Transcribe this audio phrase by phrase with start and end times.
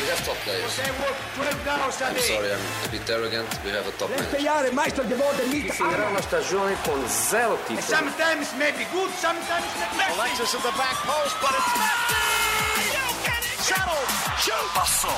[0.00, 0.66] We have top players.
[0.82, 3.46] I'm sorry, I'm a bit arrogant.
[3.62, 5.70] We have a top manager.
[5.70, 7.80] Finirà una stagione con zero titoli.
[7.86, 10.18] Sometimes maybe good, sometimes messy.
[10.18, 13.62] Alexis of the back post, but it's messy!
[13.62, 14.02] Shuttle!
[14.42, 14.66] Shoot!
[14.74, 15.14] Passo,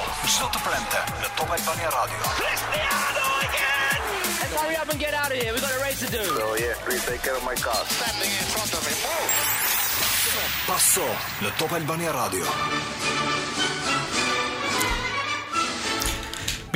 [0.52, 2.20] të premte në Top Albania Radio.
[2.36, 4.00] Cristiano again!
[4.28, 5.52] Let's hurry up and get out of here.
[5.56, 6.20] We've got a race to do.
[6.36, 7.80] So, oh, yeah, please take care my car.
[7.96, 9.08] Stepping in front of him.
[9.08, 9.28] Oh!
[10.68, 11.06] Passo
[11.40, 13.55] në Top Albania Radio.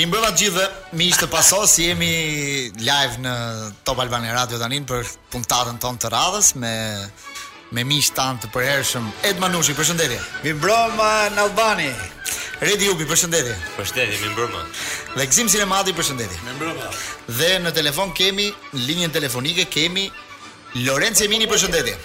[0.00, 0.62] Mi mbrëma gjithë
[0.96, 2.06] mi ishte paso si jemi
[2.80, 3.32] live në
[3.84, 5.02] Top Albani Radio tanin për
[5.34, 6.70] punktatën tonë të radhës me
[7.76, 10.16] me miq tan të përhershëm Ed Manushi, përshëndetje.
[10.46, 11.90] Mi mbrëma në Albani.
[12.64, 13.58] Redi Ubi, përshëndetje.
[13.76, 14.62] Përshëndetje, mi mbrëma.
[15.18, 16.40] Dhe Gzim Sinemati, përshëndetje.
[16.48, 16.88] Mi mbrëma.
[17.42, 20.08] Dhe në telefon kemi, në linjën telefonike kemi
[20.80, 21.98] Lorenzo Emini, përshëndetje.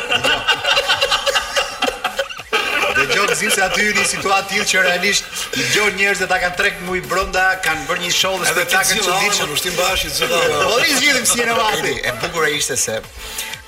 [3.38, 6.98] Brazil se aty në situatë tillë që realisht dëgjojnë njerëz që ta kanë trek muj
[7.06, 10.48] brenda, kanë bërë një show dhe spektakël të çuditshëm, ushtim bashit çfarë.
[10.50, 11.92] Po, po i zgjidhim si në vati.
[12.10, 12.96] E bukur ishte se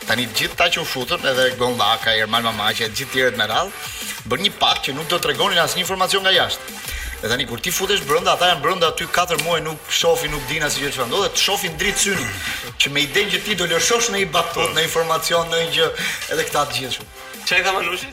[0.09, 3.71] tani të gjithë ta që u futën edhe Gondaka, Erman Mamaqe, gjithë tjerët me radhë,
[4.33, 6.79] bën një pak që nuk do të tregonin asnjë informacion nga jashtë.
[7.23, 10.43] Dhe tani kur ti futesh brenda, ata janë brenda aty 4 muaj nuk shohin, nuk
[10.51, 12.47] dinë asgjë çfarë ndodhe, të shohin drejt syrit,
[12.81, 15.91] që me idenë që ti do lëshosh në i baptot, në informacion, në një gjë,
[16.35, 17.11] edhe këta të gjithë.
[17.45, 18.11] Çfarë ka Manushi?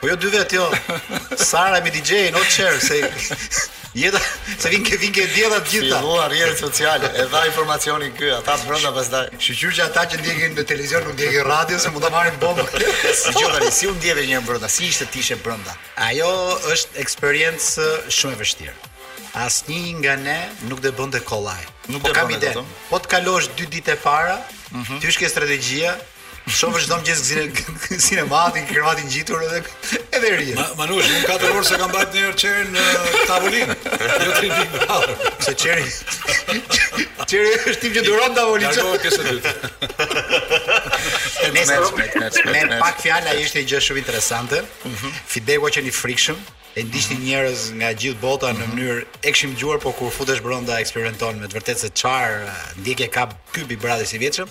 [0.03, 0.69] Po jo dy vetë, jo.
[1.51, 3.81] Sara me dj no chair, se...
[3.95, 4.19] Jeta,
[4.59, 5.99] se vin ke vin ke dieta të gjitha.
[6.01, 9.27] Filluan rrjetet sociale, e dha informacionin ky, ata brenda pastaj.
[9.43, 12.65] që ata që ndjehen në televizion, nuk ndjehen në radio, se mund ta marrin bombë.
[13.23, 15.75] Si ju tani, si u ndjeve një brenda, si ishte ti ishe brenda?
[16.09, 16.31] Ajo
[16.73, 17.87] është eksperiencë
[18.17, 18.73] shumë e vështirë.
[19.45, 20.39] Asnjë nga ne
[20.71, 21.61] nuk do bënte kollaj.
[21.93, 22.65] Nuk po do të bënte.
[22.89, 24.39] Po të kalosh 2 ditë para,
[24.73, 25.01] mhm.
[25.05, 25.99] ti ke strategjia,
[26.51, 27.55] Shofë që do më gjithë këzire
[28.03, 29.59] sinemati, këzire kërmatin gjitur edhe
[30.19, 30.47] edhe ri.
[30.79, 32.83] Manush, në 4 orë se kam bat njërë qerë në
[33.29, 34.67] tavolin, jo të rinë një
[35.47, 35.83] Se qerë,
[37.31, 38.69] qerë është tim që duron tavolin.
[38.73, 39.51] Largo, kësë dytë.
[41.55, 41.61] Me,
[42.19, 44.59] me, pak fjalla ishte një gjë shumë interesante,
[44.91, 46.39] mm feedback-o që një frikshëm,
[46.77, 50.09] e ndishtin mm njerës njerëz nga gjithë bota në mënyrë e kishim dëgjuar, por kur
[50.13, 52.39] futesh brenda eksperimenton me të vërtetë se qarë,
[52.83, 53.25] ndjekje ka
[53.55, 53.83] ky Big i
[54.27, 54.49] vjetshëm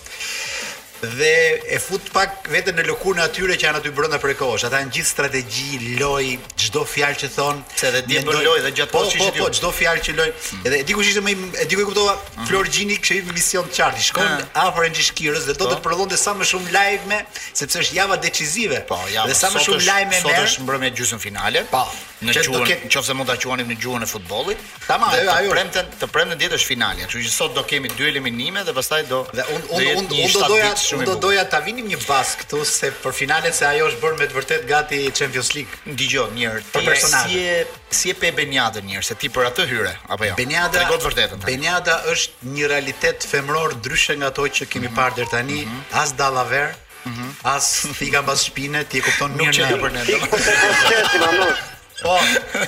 [1.08, 4.66] dhe e fut pak veten në lëkurën e atyre që janë aty brenda prekosh.
[4.68, 6.28] Ata janë gjithë strategji, loj,
[6.62, 9.32] çdo fjalë që thon, se edhe di për loj dhe gjatë kohës po, që po,
[9.40, 10.32] po çdo po, fjalë që loj.
[10.50, 10.62] Hmm.
[10.70, 12.46] Edhe e di kush ishte më e di ku e kuptova hmm.
[12.52, 14.06] Flor Gjini që i mision të qartë.
[14.10, 14.54] Shkon hmm.
[14.68, 15.84] afër Gjishkirës dhe do të po.
[15.90, 18.86] prodhonte sa më shumë lajme, sepse është java decisive.
[18.90, 19.30] Po, java.
[19.32, 21.66] Dhe sa më shumë lajme me Sot është mbrëmje gjysmë finale.
[21.74, 21.84] Po
[22.26, 24.60] në quhen nëse mund ta quanim në gjuhën e futbollit.
[24.86, 28.62] Tamam, ajo Premten, të premten ditën e finalja, kështu që sot do kemi dy eliminime
[28.68, 29.22] dhe pastaj do.
[29.38, 32.92] Dhe un un un do doja un do doja ta vinim një bas këtu se
[33.04, 35.82] për finalen se ajo është bërë me të vërtet gati Champions League.
[36.02, 37.32] Dëgjoj një herë për personazhin.
[37.32, 40.36] Si e si e pe Benjada një herë se ti për atë hyre apo jo?
[40.38, 41.44] Benjada tregon të vërtetën.
[41.50, 44.96] Benjada është një realitet femror ndryshe nga ato që kemi mhm.
[45.00, 45.82] parë deri tani, mhm.
[46.04, 46.72] as Dallaver.
[47.02, 47.32] Mm -hmm.
[47.56, 47.66] As
[48.00, 50.04] thika mbas shpine, ti e kupton mirë nga për ne.
[50.06, 51.70] Ti kupton mirë nga për ne.
[52.02, 52.18] Po.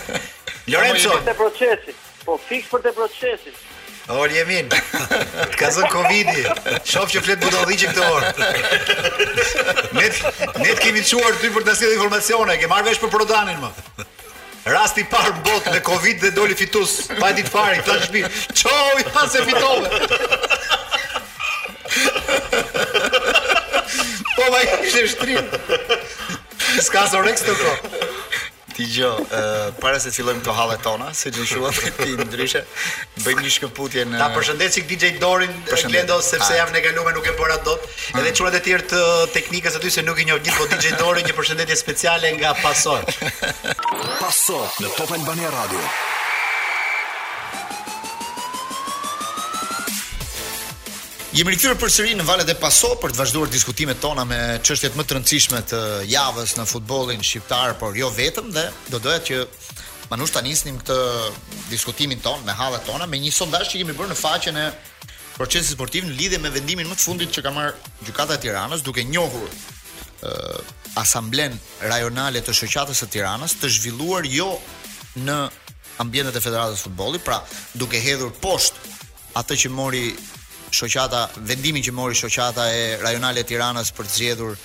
[0.74, 1.16] Lorenzo.
[1.18, 1.96] Për të procesi.
[2.24, 3.54] Po fix për të procesi.
[4.14, 4.68] Ol Jemin.
[5.60, 6.44] Ka zon Covidi.
[6.86, 8.34] Shoh që flet budalliqi këtë orë.
[9.94, 10.08] Ne
[10.60, 13.70] ne kemi çuar ty për të sjellë informacione, ke marrë vesh për Prodanin më.
[14.74, 17.00] Rasti i parë botë me Covid dhe doli fitus.
[17.20, 18.24] Pa ditë fare, këtë shtëpi.
[18.62, 20.02] Çoj, ha se fitove.
[24.36, 25.52] Po vaj, ishte shtrim.
[26.84, 28.32] Ska zorex të po.
[28.74, 32.16] Ti gjë, uh, para se të fillojmë këto hallet tona, se gjë shumë të ti
[32.32, 32.62] ndryshe,
[33.22, 34.18] bëjmë një shkëputje në...
[34.24, 37.86] Ta përshëndet DJ Dorin, Glendo, sepse jam në galume nuk e bëra dot,
[38.18, 38.58] edhe mm.
[38.58, 39.04] e tjerë të
[39.38, 42.98] teknikës aty se nuk i njohë një, po DJ Dorin një përshëndetje speciale nga Paso.
[44.18, 45.86] Paso, në Top Albania Radio.
[51.34, 55.02] Jemi rikthyer përsëri në valet e Paso për të vazhduar diskutimet tona me çështjet më
[55.10, 55.78] të rëndësishme të
[56.12, 59.40] javës në futbollin shqiptar, por jo vetëm dhe do doja që
[60.12, 60.98] Manush ta nisnim këtë
[61.72, 64.68] diskutimin ton me hallet tona me një sondazh që kemi bërë në faqen e
[65.40, 67.74] procesit sportiv në lidhje me vendimin më të fundit që ka marr
[68.06, 70.62] gjykata e Tiranës duke njohur uh,
[71.02, 71.58] asamblen
[71.90, 74.52] rajonale të shoqatës së Tiranës të zhvilluar jo
[75.26, 75.40] në
[76.06, 77.42] ambientet e Federatës së Futbollit, pra
[77.74, 80.06] duke hedhur poshtë atë që mori
[80.74, 84.58] shoqata vendimin që mori shoqata e rajonale e Tiranës për të zgjedhur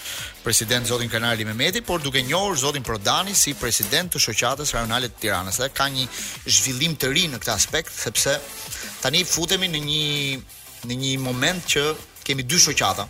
[0.44, 5.20] president zotin Kanali Mehmeti, por duke njohur zotin Prodani si president të shoqatës rajonale të
[5.26, 6.06] Tiranës, dhe ka një
[6.48, 8.38] zhvillim të ri në këtë aspekt sepse
[9.04, 10.06] tani futemi në një
[10.88, 11.82] në një moment që
[12.24, 13.04] kemi dy shoqata.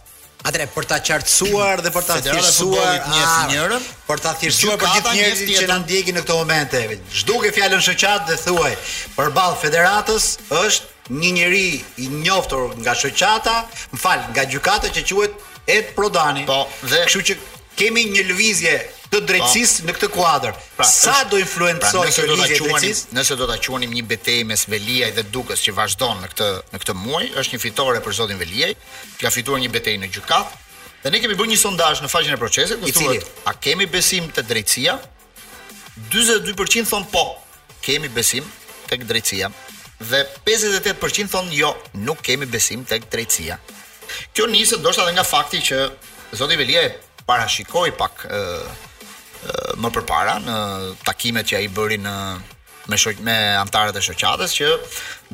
[0.48, 4.92] Atëre për ta qartësuar dhe për ta thjeshtuar ah, një sinjorë, për ta thjeshtuar për
[4.96, 6.76] gjithë njerëzit që na ndjekin në këtë moment,
[7.22, 8.76] çdo që fjalën shoqatë dhe thuaj,
[9.18, 10.28] përballë federatës
[10.62, 13.56] është një njeri i njoftur nga shoqata,
[13.92, 15.34] më fal, nga gjykata që quhet
[15.68, 16.44] Ed Prodani.
[16.48, 17.36] Po, dhe kështu që
[17.78, 18.74] kemi një lëvizje
[19.12, 19.86] të drejtësisë po.
[19.88, 20.54] në këtë kuadër.
[20.76, 23.12] Pra, sa është, do influencojë pra, lëvizja e drejtësisë?
[23.16, 26.82] Nëse do ta quanim një betejë mes Veliaj dhe Dukës që vazhdon në këtë në
[26.84, 28.72] këtë muaj, është një fitore për zotin Veliaj,
[29.18, 30.64] që ka fituar një betejë në gjykatë.
[31.02, 34.26] Dhe ne kemi bërë një sondazh në faqen e procesit, i cili a kemi besim
[34.34, 34.98] te drejtësia?
[36.12, 37.26] 42% thon po,
[37.86, 38.48] kemi besim
[38.90, 39.52] tek drejtësia
[40.00, 41.72] dhe 58% thonë jo,
[42.06, 43.56] nuk kemi besim tek drejtësia.
[44.32, 45.80] Kjo nisë ndoshta edhe nga fakti që
[46.38, 46.94] zoti Velia e
[47.26, 48.44] parashikoi pak ë
[49.78, 50.54] më përpara në
[51.06, 52.14] takimet që ai bëri në
[52.88, 54.70] me shoq me e shoqatës që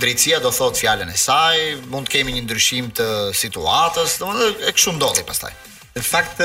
[0.02, 1.58] drejtësia do thotë fjalën e saj,
[1.88, 3.06] mund të kemi një ndryshim të
[3.38, 5.52] situatës, domethënë e kështu ndodhi pastaj.
[5.94, 6.42] Në fakt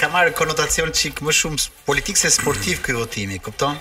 [0.00, 3.78] ka marrë konotacion çik më shumë politik se sportiv ky votimi, kupton?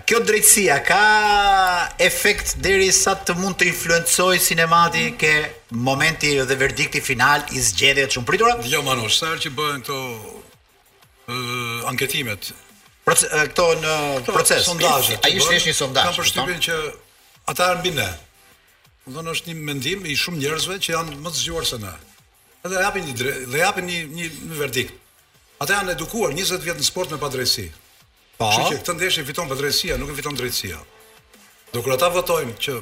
[0.07, 1.01] kjo drejtësia ka
[2.01, 5.79] efekt deri sa të mund të influencojë sinematikë mm.
[5.87, 8.55] momenti dhe verdikti final i zgjedhjeve të shumë pritura?
[8.69, 9.97] Jo, Manush, sa që bëhen këto
[10.35, 12.53] uh, anketimet,
[13.05, 13.91] Proce këto në
[14.23, 14.63] këto proces.
[14.65, 15.19] Sondazhe.
[15.27, 16.07] Ai shtesh një sondazh.
[16.09, 16.77] Kam përshtypjen që
[17.51, 18.07] ata janë mbi ne.
[19.05, 21.77] Do të thonë është një mendim i shumë njerëzve që janë më të zgjuar se
[21.83, 21.91] ne.
[22.65, 23.13] Edhe japin një
[23.53, 24.97] dhe japin një një verdikt.
[25.61, 27.67] Ata janë edukuar 20 vjet në sport me padrejsi.
[28.35, 28.49] Pa.
[28.51, 30.77] Që që këtë ndeshje fiton për drejtësia, nuk e fiton drejtësia.
[31.71, 32.73] Do kur ata votojnë që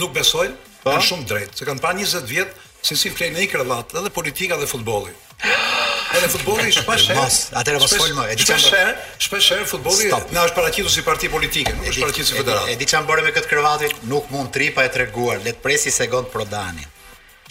[0.00, 0.92] nuk besojnë, pa.
[0.92, 2.50] kanë shumë drejtë, se kanë pa 20 vjet
[2.84, 5.16] se si flejnë i krevat, edhe politika dhe futbolli.
[6.10, 7.22] Edhe futbolli shpesh herë,
[7.60, 8.42] atëherë mos e di çfarë.
[8.42, 8.94] Shpesh herë,
[9.26, 12.66] shpesh herë futbolli na është paraqitur si parti politike, nuk është paraqitur si federat.
[12.66, 15.94] E di çfarë bëre me këtë krevatin, nuk mund tripa e treguar, le të presi
[15.94, 16.82] segond Prodani.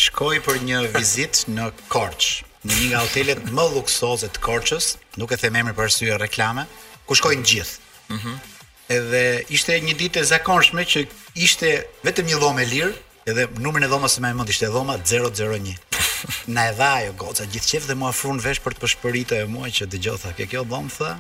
[0.04, 5.32] Shkoi për një vizitë në Korçë në një nga hotelet më luksoze të Korçës, nuk
[5.32, 6.66] e them emrin për arsye reklame,
[7.08, 7.86] ku shkojnë gjithë.
[8.10, 8.18] Mhm.
[8.34, 8.56] Mm
[8.90, 9.20] edhe
[9.54, 11.04] ishte një ditë e zakonshme që
[11.46, 11.68] ishte
[12.08, 12.94] vetëm një dhomë lirë,
[13.30, 15.76] edhe numrin e dhomës më e mend ishte dhoma 001.
[16.56, 19.44] Na e dha ajo goca gjithë qef dhe mua ofruan vesh për të përshpëritë e
[19.46, 21.12] mua që dëgjoj tha, "Ke kjo dhomë?" tha.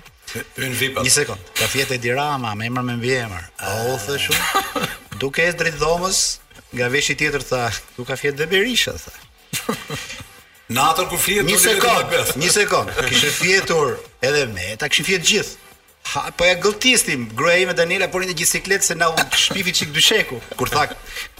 [0.65, 0.97] Un vip.
[1.05, 1.53] Një sekond.
[1.61, 3.45] Ka fjetë Dirama me emër me mbi emër.
[3.61, 4.89] Oh, thë shumë.
[5.21, 6.19] Duke ecë drejt dhomës,
[6.73, 7.61] nga veshi tjetër tha,
[7.95, 9.13] "Ku ka fjetë Berisha?" tha.
[10.69, 12.91] Natën ku fjetur një sekond, një sekond.
[13.09, 13.95] Kishë fjetur
[14.27, 15.65] edhe me, ta kishin fjetë gjithë.
[16.09, 19.91] Ha, po ja gëltistim, gruaja ime Daniela porin në gjiciklet se na u shpifi çik
[19.97, 20.37] dysheku.
[20.61, 20.85] Kur tha,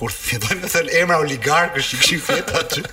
[0.01, 2.83] kur fillojmë të thënë emra oligarkësh, kishin fjetur aty.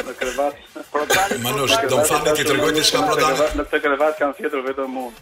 [0.08, 1.36] Në krevat, në prodani.
[1.44, 3.48] Ma do të falni ti tregoj ti çka prodani.
[3.58, 5.20] Në këtë krevat kanë fjetur vetëm unë.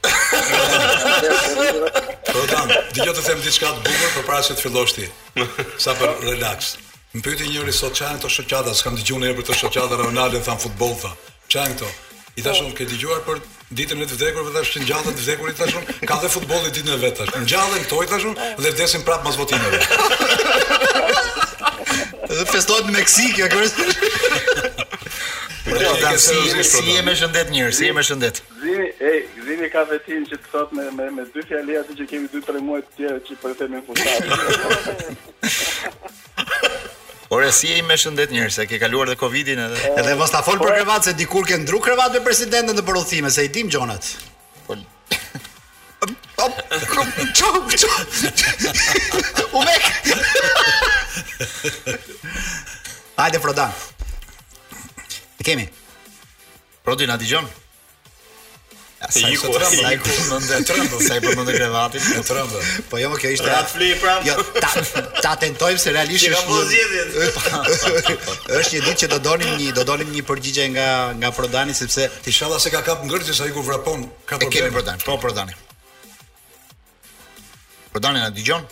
[2.30, 5.10] Po dani, di them diçka të bukur përpara se të fillosh ti.
[5.88, 6.76] Sa për relax.
[7.18, 10.94] Mbyty njëri sot çan të shoqata, s'kam dëgjuar ne për të shoqata Ronaldo tham futboll
[11.02, 11.10] tha.
[11.50, 11.90] Çan këto.
[12.38, 15.76] I dashun ke dëgjuar për ditën në të vdekurve tash të ngjallë të vdekurit tash
[16.08, 18.26] ka dhe futbolli ditën e vet tash ngjallën këto tash
[18.60, 19.80] dhe vdesin prap pas votimeve
[22.34, 23.48] dhe festohet në Meksikë
[25.84, 26.36] ja si
[26.68, 28.42] si me shëndet njëri, si jemi me shëndet.
[28.60, 32.06] Gzimi, ej, Gzimi ka vetin që të thot me me me dy fjalë ato që
[32.10, 35.08] kemi dy tre muaj të tjera që po themi futboll.
[37.34, 39.78] Por e si e i me shëndet njërë, se ke kaluar dhe Covidin edhe...
[39.98, 42.84] E dhe mos ta folë për krevat, se dikur ke ndru krevat për presidentën dhe
[42.86, 44.06] për uthime, se i tim, Gjonët.
[49.50, 49.90] Umek!
[53.26, 53.74] Ajde, Frodan.
[55.42, 55.66] E kemi.
[56.86, 57.63] Frodin, ati Gjonë.
[59.12, 62.06] Sa i ku trëmbë, sa i ku më ndë sa i për më ndë krevatin,
[62.16, 63.48] më Po jo, kjo ishte...
[63.50, 64.14] Ratë fli, pra.
[64.26, 64.70] Jo, ta,
[65.20, 66.32] ta tentojmë se realisht është...
[66.32, 70.88] Që ka më është një ditë që do donim një, do donim një përgjigje nga,
[71.20, 72.08] nga Prodani, sepse...
[72.24, 74.52] Ti shala se ka kap ngërgjë, sa i ku vrapon, ka problem.
[74.52, 75.58] E kemi Prodani, po Prodani.
[77.94, 78.64] Prodani në digjon?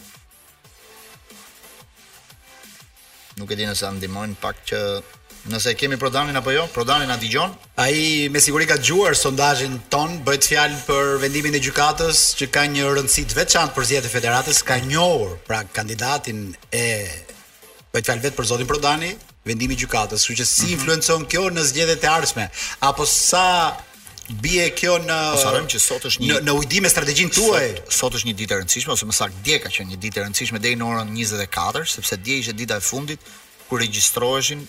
[3.41, 4.85] Nuk e di nëse andimojnë pak që...
[5.45, 6.69] Nëse kemi Prodanin apo jo?
[6.71, 7.51] Prodanin na dëgjon?
[7.83, 12.63] Ai me siguri ka dëgjuar sondazhin ton, bëhet fjalë për vendimin e gjykatës që ka
[12.71, 16.85] një rëndësi të veçantë për zgjedhjet e federatës, ka njohur pra kandidatin e
[17.91, 19.09] bëhet fjalë vetë për zotin Prodani,
[19.49, 20.77] vendimi i gjykatës, kjo që si mhm.
[20.77, 22.45] influencon kjo në zgjedhjet e ardhshme,
[22.91, 23.45] apo sa
[24.45, 27.67] bie kjo në Sa që sot është një në ujdim me strategjin tuaj.
[27.81, 30.23] Sot, sot është një ditë e rëndësishme ose më saktë dje ka qenë një ditë
[30.23, 33.27] e rëndësishme deri në orën 24, sepse dje ishte dita e fundit
[33.67, 34.63] ku regjistroheshin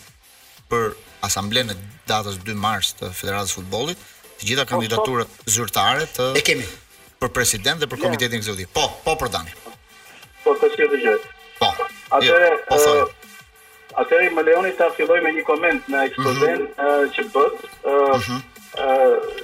[0.74, 0.94] për
[1.28, 4.04] asamblenë e datës 2 mars të Federatës së Futbollit,
[4.40, 5.50] të gjitha oh, kandidaturat po.
[5.58, 6.66] zyrtare të E kemi.
[7.24, 8.70] për president dhe për komitetin ekzekutiv.
[8.78, 9.54] Po, po për Dani.
[10.44, 11.32] Po të shkjo të gjithë.
[11.62, 11.70] Po.
[12.18, 13.06] Atëre, jo, po thonë.
[14.04, 17.10] Atëre, më leoni të afiloj me një koment në ekspozen mhm.
[17.16, 17.66] që bët.
[18.02, 19.42] Mhm.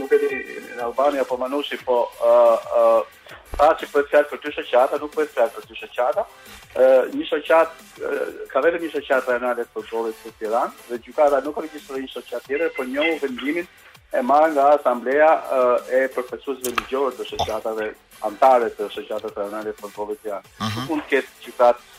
[0.00, 2.00] Nuk e di në Albania, po Manushi, po...
[2.18, 3.02] Uh,
[3.58, 6.24] pa që për po fjallë për ty shëqata, nuk për po fjallë për ty shëqata.
[7.18, 7.80] Një shëqat,
[8.52, 12.46] ka vetëm një shëqat rajonale të futbolit të Tiran, dhe gjukata nuk registrë një shëqat
[12.48, 13.68] tjere, për një vendimin
[14.14, 15.30] e marrë nga asamblea
[15.90, 17.88] e përfesus religjore të shëqatave
[18.28, 20.54] antare të shëqatat rajonale të futbolit të janë.
[20.76, 21.90] Nuk mund ketë gjukat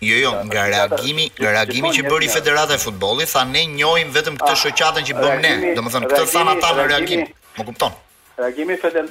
[0.00, 4.40] Jo, jo, nga reagimi, nga reagimi që bëri Federata e Futbollit, tha ne njohim vetëm
[4.40, 5.52] këtë shoqatën që bëm ne.
[5.76, 7.26] Domethënë, këtë than ata në reagim.
[7.60, 7.92] Më kupton?
[8.36, 9.08] Reagimi feder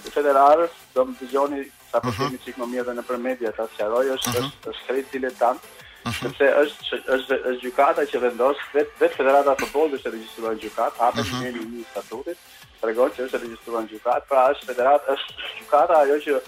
[0.94, 3.18] do më të gjoni sa për po shumë i qikë më mirë dhe në për
[3.28, 4.16] media, ta të qaroj, mhm.
[4.16, 5.62] është, është, është diletant,
[6.06, 6.14] mhm.
[6.20, 10.12] sepse është, është, është, është gjukata që vendosë, vetë vet federata të bolë dhe që
[10.12, 10.46] mhm.
[10.46, 12.38] në gjukatë, hape uh një një statutit,
[12.82, 16.42] të që është në gjukatë, pra është federat, është gjukata ajo që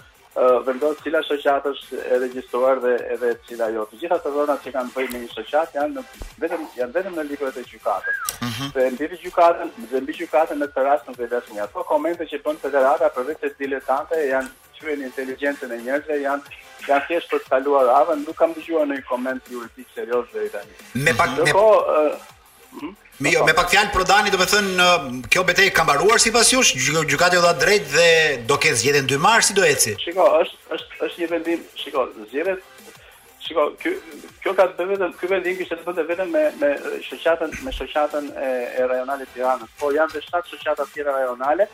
[0.66, 3.84] vendos cila shoqata është e regjistruar dhe edhe cila jo.
[3.90, 6.04] Të gjitha të zonat që kanë bërë me një shoqatë janë në,
[6.44, 8.20] vetëm janë vetëm në librat e gjykatës.
[8.28, 8.92] Se mm -hmm.
[8.94, 11.62] mbi gjykatën, dhe mbi gjykatën në këtë rast nuk vetë asnjë.
[11.62, 16.42] Ato komente që bën federata për vetë diletante janë çuën inteligjencën e njerëzve, janë
[16.88, 20.72] janë thjesht për të kaluar avën, nuk kam dëgjuar ndonjë koment juridik serioz deri tani.
[21.04, 21.52] Me pak me...
[21.52, 21.66] Po,
[22.78, 26.70] Mm jo, me pak fjalë Prodani, do të them kjo betejë ka mbaruar sipas jush,
[26.78, 28.10] gjykata jo dha drejt dhe
[28.46, 29.96] do ke zgjedhën 2 mars si do eci.
[30.04, 32.62] Shiko, është është është një vendim, shiko, zgjedhet
[33.48, 33.90] Shiko, kjo,
[34.44, 36.68] kjo ka të bëve dhe, kjo vendim kështë të bëve me, me,
[37.06, 38.50] shëqatën, me shëqatën e,
[38.82, 39.70] e rajonale të Tiranës.
[39.80, 41.64] po janë dhe 7 shëqatë tjera rajonale,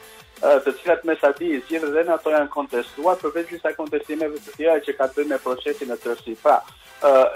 [0.44, 4.76] të cilat me sa di, zhjeve dhe ato janë kontestuar, përveç disa kontestimeve të tjera
[4.86, 6.36] që ka të me procesin e tërësi.
[6.44, 6.56] Pra,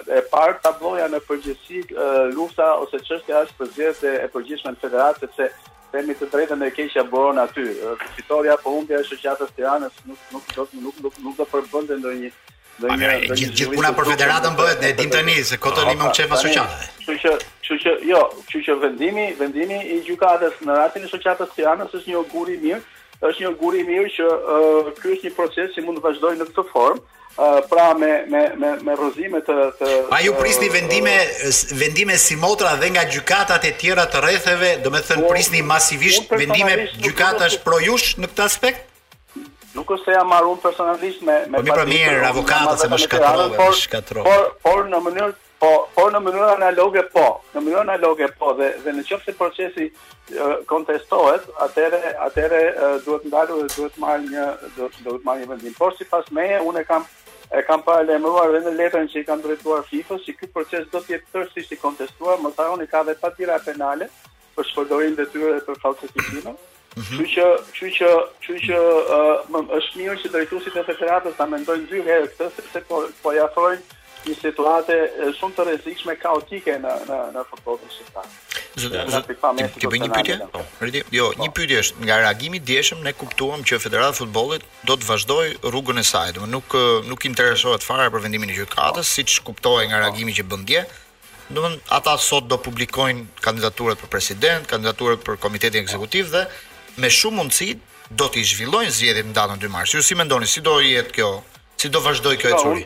[0.06, 1.82] e parë tabloja në përgjësi
[2.38, 5.48] lufta ose çështja është për zhjeve e përgjishme në federatë, sepse
[5.90, 7.64] themi të drejtën e keqja buron aty.
[8.18, 12.32] Fitoria po humbja e shoqatës Tiranës nuk nuk do nuk nuk, nuk do përbënde ndonjë
[12.78, 16.92] dhe një për federatën bëhet ne dim tani se këto nimë më çef asociatave.
[16.98, 21.54] Kështu që, kështu që jo, kështu që vendimi, vendimi i gjykatës në rastin e asociatës
[21.56, 22.80] Tiranës është një augur i mirë,
[23.24, 26.40] është një augur i mirë që uh, ky është një proces që mund të vazhdojë
[26.44, 27.08] në këtë formë
[27.70, 31.12] pra me me me me rrëzime të të Pa ju prisni vendime
[31.82, 37.60] vendime si motra dhe nga gjykatat e tjera të rretheve, domethënë prisni masivisht vendime gjykatash
[37.62, 38.87] pro jush në këtë aspekt?
[39.78, 41.38] nuk është se jam marrë unë personalisht me...
[41.52, 44.30] me po mi pra mirë, po avokatët se më shkatrove, më shkatrove.
[44.30, 47.22] Por, por në mënyrë Po, por në mënyrë analoge po.
[47.50, 49.86] Në mënyrë analoge po dhe dhe në çfarë procesi
[50.70, 52.60] kontestohet, atëre atëre
[53.02, 54.44] duhet ndalur dhe duhet marrë një
[54.76, 55.74] duhet marrë një vendim.
[55.80, 57.02] Por sipas meje unë kam
[57.58, 61.02] e kam paralajmëruar edhe në letrën që i kam drejtuar FIFA-s, që ky proces do
[61.02, 64.06] të jetë tërësisht i kontestuar, më thaoni ka vetë patira penale
[64.54, 66.54] për shpërdorim detyrë dhe për falsifikimin.
[66.98, 68.08] Kështu që, kështu që,
[68.42, 73.02] kështu që është mirë që drejtuesit e federatës ta mendojnë dy herë këtë sepse po
[73.22, 73.80] po ja afrojnë
[74.26, 74.96] një situatë
[75.38, 78.28] shumë të rrezikshme kaotike në në në futbollin shqiptar.
[78.78, 80.36] Ti bëj një pyetje?
[80.82, 81.54] Rëdi, po, jo, një po.
[81.60, 86.02] pyetje është nga reagimi dieshëm ne kuptuam që Federata e Futbollit do të vazhdojë rrugën
[86.02, 86.78] e saj, domethënë nuk
[87.12, 90.84] nuk interesohet fare për vendimin e gjykatës, siç kuptohej nga reagimi që bën dje.
[91.54, 95.86] Domethënë ata sot do publikojnë kandidaturat për president, kandidaturat për komitetin po.
[95.86, 96.42] ekzekutiv dhe
[97.00, 97.72] me shumë mundësi
[98.18, 99.94] do të zhvillojnë zgjedhjet në datën 2 mars.
[99.94, 101.30] Ju si mendoni si do jetë kjo?
[101.78, 102.84] Si do vazhdoj kjo ecuri?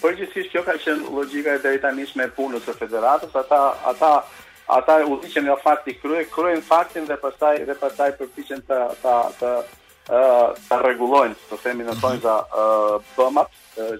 [0.00, 3.60] Po që kjo ka qenë logjika e drejtanisme e punës së federatës, ata
[3.90, 4.10] ata
[4.78, 9.50] ata u nga fakti krye, krye faktin dhe pastaj dhe pastaj përpiqen të ta të
[10.70, 12.00] ta rregullojnë, të themi në mhm.
[12.00, 12.36] tonë za
[13.16, 13.50] bëmat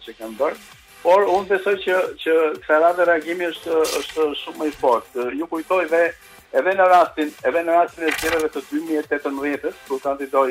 [0.04, 0.58] që kanë bërë.
[1.04, 5.26] Por unë besoj që që kësaj radhe reagimi është është shumë më i fortë.
[5.40, 6.02] Ju kujtoj dhe
[6.54, 10.46] edhe në rastin, edhe në rastin e tjereve të 2018, kur të antidoj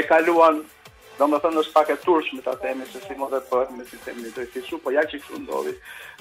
[0.00, 0.62] e kaluan
[1.18, 3.68] Do më thënë është pak e turq me të temi, se si më dhe për,
[3.78, 5.74] me sistemi temi të po ja që kështu ndodhi.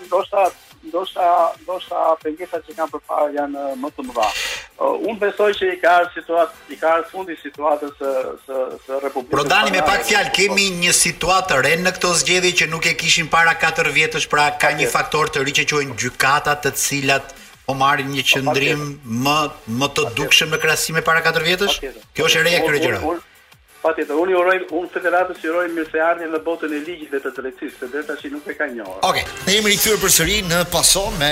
[0.04, 0.46] të
[0.90, 1.26] ndoshta
[1.64, 4.28] ndoshta pengesat që kanë përpara janë uh, më të mëdha.
[4.76, 9.00] Uh, unë besoj që i ka situatë i ka fundi situatës së uh, së së
[9.04, 9.36] Republikës.
[9.36, 13.30] Prodani me pak fjalë kemi një situatë re në këto zgjedhje që nuk e kishin
[13.36, 17.74] para 4 vjetësh, pra ka një faktor të ri që quhen gjykata të cilat po
[17.78, 18.88] marrin një po, qëndrim
[19.28, 19.38] më
[19.82, 21.80] më të dukshëm në krahasim me para 4 vjetësh.
[22.16, 23.16] Kjo është e reja këtyre gjërave.
[23.86, 27.20] Patjetër, unë uroj, unë federatës i uroj mirë se ardhje në botën e ligjit dhe
[27.22, 29.04] të drejtësisë, se deri tash nuk e kanë njohur.
[29.06, 31.30] Okej, okay, ne rikthyer përsëri në paso me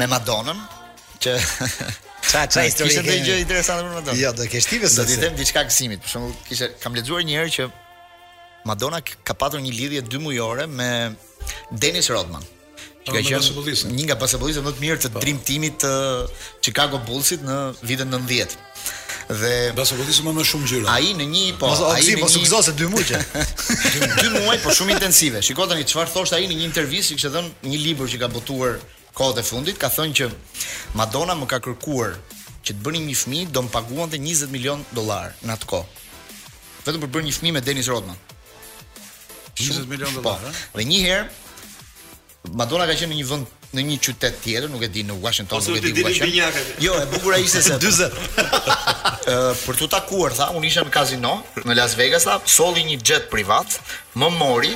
[0.00, 0.62] me Madonën
[1.20, 1.32] që
[2.24, 2.88] Ça ça histori.
[2.88, 4.20] Kishte ndonjë gjë interesante për Madonën.
[4.22, 4.96] Jo, do të kesh ti vetë.
[4.96, 6.00] Do të them diçka gësimit.
[6.06, 7.68] Për shembull, kishte kam lexuar një herë që
[8.70, 10.88] Madonna ka patur një lidhje dy mujore me
[11.84, 12.48] Dennis Rodman.
[13.04, 15.20] Që ka ah, qenë një nga basketbolistët më të mirë të po.
[15.20, 15.92] Dream Teamit të
[16.64, 18.56] Chicago Bullsit në vitin 90
[19.28, 20.90] dhe do po të më shumë gjyra.
[20.92, 23.14] Ai në një po, ai po sugjerozë 2 muaj.
[24.20, 25.40] Dy muaj po shumë intensive.
[25.42, 28.28] Shikoj tani çfarë thoshte ai në një intervistë që kishte dhënë një libër që ka
[28.34, 28.76] botuar
[29.16, 30.28] kohët e fundit, ka thënë që
[30.98, 32.18] Madonna më ka kërkuar
[32.64, 35.88] që të bëni një fëmijë, do të paguante 20 milion dollar në atë kohë.
[36.84, 38.20] Vetëm për bërë një fëmijë me Dennis Rodman.
[39.56, 43.96] 20 milion dollar, po, Dhe një herë Madonna ka qenë në një vend në një
[44.06, 46.30] qytet tjetër, nuk e di në Washington, nuk e di Washington.
[46.30, 46.64] Binjaka.
[46.82, 48.16] Jo, e bukur ishte se 40.
[48.36, 48.76] Po.
[49.30, 51.34] Ë për tu takuar tha, unë isha në kazino
[51.64, 53.78] në Las Vegas, solli një jet privat,
[54.18, 54.74] më mori,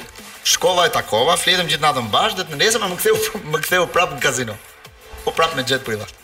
[0.49, 4.19] shkova e takova, fletëm gjithë natën bashkë dhe të nëse më ktheu më ktheu prapë
[4.19, 4.59] në kazino.
[5.25, 6.15] Po prapë me jet privat.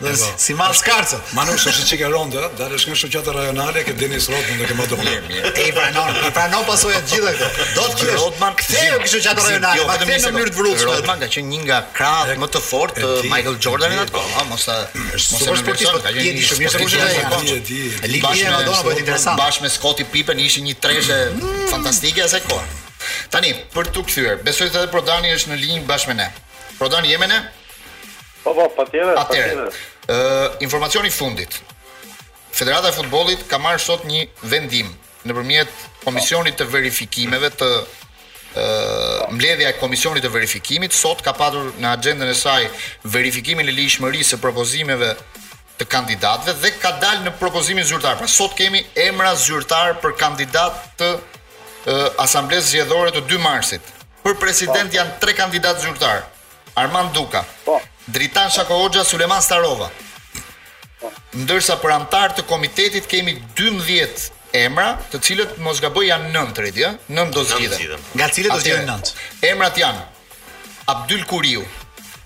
[0.00, 1.18] Dhe si po si mas karca.
[1.36, 4.86] Manush është çike rond ë, dalësh nga shoqata rajonale ke Denis Rodman do ke më
[4.92, 5.16] dobë.
[5.60, 7.66] E pranon, e pranon pasojë të gjitha këto.
[7.76, 9.76] Do të kish Rodman këthe në shoqata jo, rajonale.
[9.82, 10.88] Jo, vetëm në mënyrë të vërtetë.
[10.88, 14.32] Rodman ka qenë një nga krahat më të fortë të Michael Jordan në atë kohë,
[14.32, 14.40] po.
[14.40, 14.78] A, mos sa
[15.20, 18.02] është super po ka qenë një shumë sportist.
[18.16, 19.38] Ligjë e Maradona po të interesant.
[19.42, 21.70] Bash me Scottie Pippen ishin një treshe mm.
[21.76, 22.80] fantastike asaj kohë.
[23.32, 26.30] Tani, për të kthyer, besoj se edhe Prodani është në linjë bashkë me ne.
[26.80, 27.42] Prodani jemi ne?
[28.44, 29.62] Po, po, pa tjene, pa tjene.
[30.08, 31.60] Uh, informacioni fundit.
[32.52, 34.88] Federata e futbolit ka marrë sot një vendim
[35.28, 38.64] në përmjet komisionit të verifikimeve të uh,
[39.34, 40.96] mbledhja e komisionit të verifikimit.
[40.96, 42.64] Sot ka patur në agendën e saj
[43.16, 45.12] verifikimin e lishmëri së propozimeve
[45.80, 48.16] të kandidatëve dhe ka dalë në propozimin zyrtar.
[48.20, 51.70] Pra sot kemi emra zyrtar për kandidat të uh,
[52.26, 53.94] asamblesë zgjedhore të 2 marsit.
[54.24, 54.96] Për president po.
[55.00, 56.24] janë tre kandidat zyrtar.
[56.80, 57.78] Armand Duka, po.
[58.10, 59.90] Dritan Shako Hoxha, Suleman Starova.
[61.32, 66.64] Ndërsa për antar të komitetit kemi 12 Emra, të cilët mos gaboj janë nëmë të
[66.64, 67.98] redhja, nëmë do zhjithë.
[68.18, 70.02] Nga cilët do zhjithë nëmë Emrat janë,
[70.90, 71.62] Abdul Kuriu,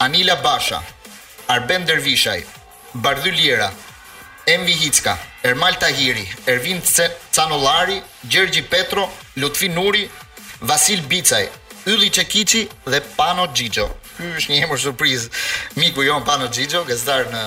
[0.00, 0.80] Anila Basha,
[1.52, 2.38] Arben Dervishaj,
[3.04, 3.68] Bardhu Lira,
[4.48, 6.80] Envi Hicka, Ermal Tahiri, Ervin
[7.36, 9.04] Canolari, Gjergji Petro,
[9.36, 10.08] Lutfi Nuri,
[10.60, 11.44] Vasil Bicaj,
[11.92, 13.90] Yli Qekici dhe Pano Gjigjo.
[14.16, 15.30] Ky është një emër surprizë.
[15.80, 17.42] Miku jon Pano gazetar në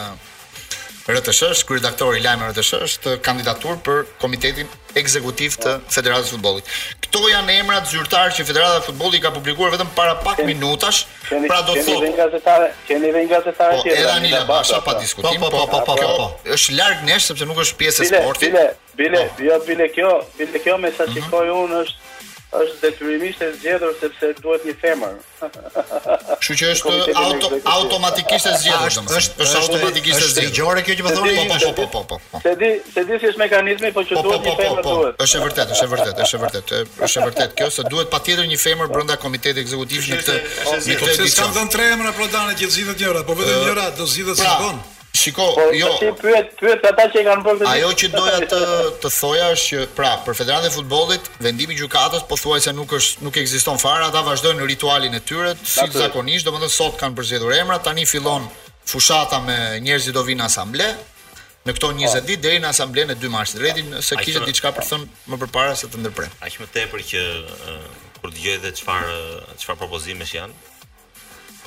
[1.07, 4.67] RTS, kryedaktor i lajmeve RTS, është kandidatur për komitetin
[4.99, 6.67] ekzekutiv të Federatës Futbolit.
[7.05, 11.05] Këto janë emrat zyrtarë që Federata e Futbolit ka publikuar vetëm para pak minutash,
[11.47, 12.01] pra do të thotë.
[12.01, 13.95] Qeni vend gazetare, qeni vend gazetare po, tjetër.
[13.95, 15.39] Po, edhe Anila Basha pa diskutim.
[15.39, 16.27] Po, po, po, po, po.
[16.57, 18.51] Është larg nesh sepse nuk është pjesë e sportit.
[18.51, 18.67] Bile,
[18.99, 22.06] bile, jo bile kjo, bile kjo me sa shikoj unë është
[22.47, 25.15] është detyrimisht e zgjedhur sepse duhet një femër.
[26.39, 29.19] Kështu që është auto, automatikisht e zgjedhur, domethënë.
[29.19, 30.81] Është është automatikisht e zgjedhur.
[30.87, 31.45] kjo që më thoni?
[31.51, 32.41] Po po po po po.
[32.45, 35.15] Se di, se di si është mekanizmi, po që duhet një femër duhet.
[35.27, 36.81] Është e vërtetë, është e vërtetë, është e vërtetë.
[37.05, 41.01] Është e vërtetë kjo se duhet patjetër një femër brenda komitetit ekzekutiv në këtë në
[41.03, 41.15] këtë.
[41.19, 44.39] Se kanë dhënë tre emra pro danë që zgjidhet njëra, po vetëm njëra do zgjidhet
[44.45, 44.79] si bon.
[45.17, 45.87] Shiko, po, jo.
[45.87, 47.71] Po ti pyet, pyet ata që kanë bërë këtë.
[47.73, 48.59] Ajo që doja të
[49.03, 53.25] të thoja është që pra, për Federatën e Futbollit, vendimi i gjykatës pothuajse nuk është
[53.25, 57.57] nuk ekziston fare, ata vazhdojnë në ritualin e tyre, si zakonisht, domethënë sot kanë përzgjedhur
[57.57, 58.45] emra, tani fillon
[58.87, 60.91] fushata me njerëz që do vinë në asamble
[61.67, 62.43] në këto 20 ditë po.
[62.47, 63.51] deri në asamblenë 2 mars.
[63.59, 66.29] Rreti se kishte diçka për thënë më përpara se të ndërprer.
[66.47, 67.23] Aq më tepër që
[68.21, 69.17] kur dëgjoj edhe çfarë
[69.65, 70.55] çfarë propozimesh janë,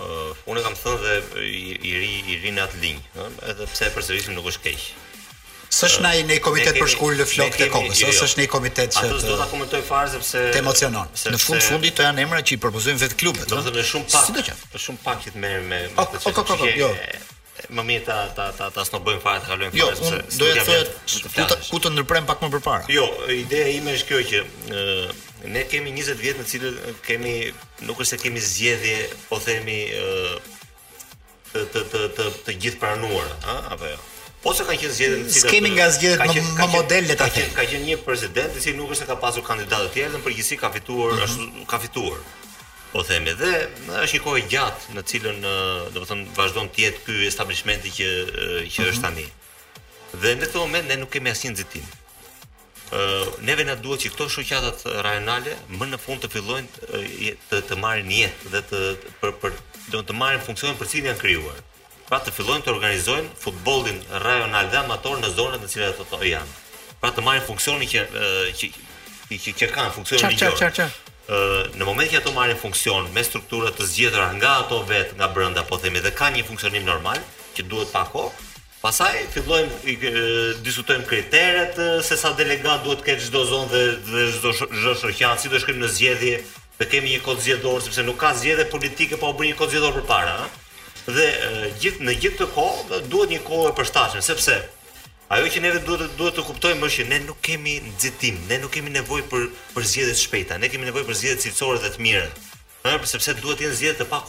[0.01, 1.71] Uh, unë kam thënë dhe i
[2.03, 4.87] ri i ri në atë linjë, ëh, edhe pse përsërisim nuk është keq.
[5.71, 8.41] S'është nai në komitet për shkollë në flokë të kokës, ose s'është jo.
[8.41, 11.11] në komitet që Atë do ta komentoj fare sepse të emocionon.
[11.37, 13.47] Në fund fundit to janë emra që i propozojnë vetë klubet.
[13.53, 14.29] Do të thënë shumë pak.
[14.31, 16.75] Si do të Shumë pak që të merrem me me këtë çështje.
[16.81, 16.91] Jo.
[17.77, 21.33] Më mirë ta ta ta ta snobojmë fare të kalojmë jo, fare sepse do të
[21.37, 22.89] thotë ku të ndërprem pak më përpara.
[22.97, 23.05] Jo,
[23.37, 27.33] ideja ime është kjo që Ne kemi 20 vjet në të cilët kemi
[27.89, 28.97] nuk është se kemi zgjedhje,
[29.31, 30.39] po themi ë
[31.53, 33.97] të të të të të gjithë pranuar, ë apo jo.
[34.41, 37.17] Ose po se kanë qenë zgjedhje në të cilët kemi nga zgjedhjet më më modele
[37.21, 37.53] ta kemi.
[37.57, 40.21] Ka qenë një president i cili nuk është se ka pasur kandidatë të tjerë, në
[40.27, 41.25] përgjithësi ka fituar, mhm.
[41.25, 41.67] është mm -hmm.
[41.73, 42.21] ka fituar.
[42.93, 43.53] Po themi dhe
[44.05, 45.39] është një kohë gjatë në të cilën
[45.95, 48.09] do të thonë vazhdon të jetë ky establishmenti që
[48.75, 48.91] që mhm.
[48.93, 49.27] është tani.
[50.21, 51.85] Dhe në këtë moment ne nuk kemi asnjë nxitim
[53.43, 57.75] neve na duhet që këto shoqata rajonale më në fund të fillojnë të të, të
[57.79, 58.81] marrin jetë dhe të
[59.21, 59.53] për për
[59.95, 61.61] do të marrin funksionin për cilin janë krijuar.
[62.11, 66.23] Pra të fillojnë të organizojnë futbollin rajonal dhe amator në zonat në të cilat ato
[66.23, 66.59] janë.
[67.01, 68.07] Pra të marrin funksionin që
[68.59, 70.91] që që, që, që kanë funksionin e tyre.
[71.79, 75.63] në moment që ato marrin funksion me struktura të zgjedhura nga ato vet nga brenda
[75.69, 77.23] po themi dhe kanë një funksionim normal
[77.55, 78.35] që duhet pa kohë,
[78.81, 79.95] Pasaj fillojmë i
[80.65, 85.51] diskutojmë kriteret se sa delegat duhet të ketë çdo zonë dhe çdo çdo shoqan, si
[85.53, 86.39] do të në zgjedhje,
[86.79, 89.59] të kemi një kod zgjedhor sepse nuk ka zgjedhje politike pa po u bërë një
[89.59, 90.49] kod zgjedhor përpara, ha.
[91.13, 91.27] Dhe
[91.83, 94.57] gjith, në gjithë kohë duhet një kohë e përshtatshme, sepse
[95.37, 98.73] ajo që ne duhet duhet të kuptojmë është që ne nuk kemi nxitim, ne nuk
[98.79, 99.45] kemi nevojë për
[99.77, 102.27] për zgjedhje të shpejta, ne kemi nevojë për zgjedhje cilësore dhe të mira.
[102.89, 104.25] Ëh, sepse duhet të jenë zgjedhje të pa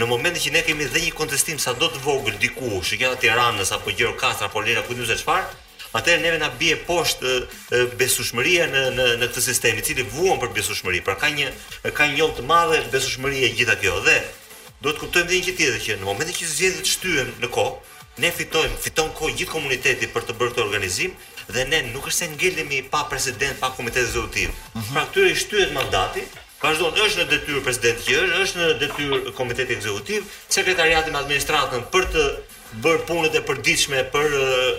[0.00, 3.70] në momentin që ne kemi dhe një kontestim sa do të vogël diku, shikata Tiranës
[3.76, 5.50] apo Gjirokastra apo Lira ku nëse çfarë,
[5.98, 7.36] atëherë neve na bie poshtë
[8.00, 11.02] besueshmëria në në në këtë sistem i cili vuan për besueshmëri.
[11.08, 11.50] Pra ka një
[11.98, 14.16] ka një njollë të madhe besueshmërie gjitha kjo dhe
[14.84, 17.78] do të kuptojmë dhe një gjë tjetër që në momentin që zgjedhjet shtyhen në kohë,
[18.24, 21.16] ne fitojmë, fiton kohë gjithë komuniteti për të bërë këtë organizim
[21.52, 24.54] dhe ne nuk është se ngelemi pa president, pa komitet zotiv.
[24.76, 24.94] Mhm.
[24.94, 26.24] Pra këtyre i shtyhet mandati,
[26.60, 32.08] Vazhdon, është në detyrë presidenti i është në detyrë komiteti ekzekutiv, sekretariati me administratën për
[32.14, 32.24] të
[32.84, 34.36] bër punët e përditshme për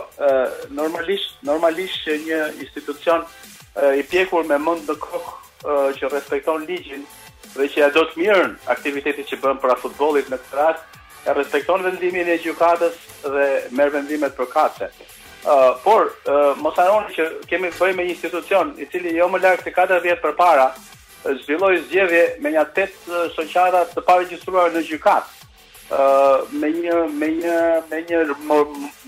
[0.76, 3.24] normalisht normalisht që një institucion
[3.96, 7.06] i pjekur me mend në kokë që respekton ligjin
[7.54, 11.34] dhe që ja do të mirën aktivitetit që bën për futbollin në këtë rast, e
[11.40, 13.00] respekton vendimin e gjukatës
[13.36, 13.48] dhe
[13.80, 14.92] merr vendimet për kate.
[15.48, 19.40] Uh, por, uh, mos haroni që kemi të me një institucion i cili jo më
[19.46, 20.68] lakë se 4 vjetë për para,
[21.42, 22.96] zhvilloi zgjedhje me një tet
[23.36, 25.36] shoqara të paregjistruar në gjykat.
[25.90, 27.56] ë me një me një
[27.90, 28.18] me një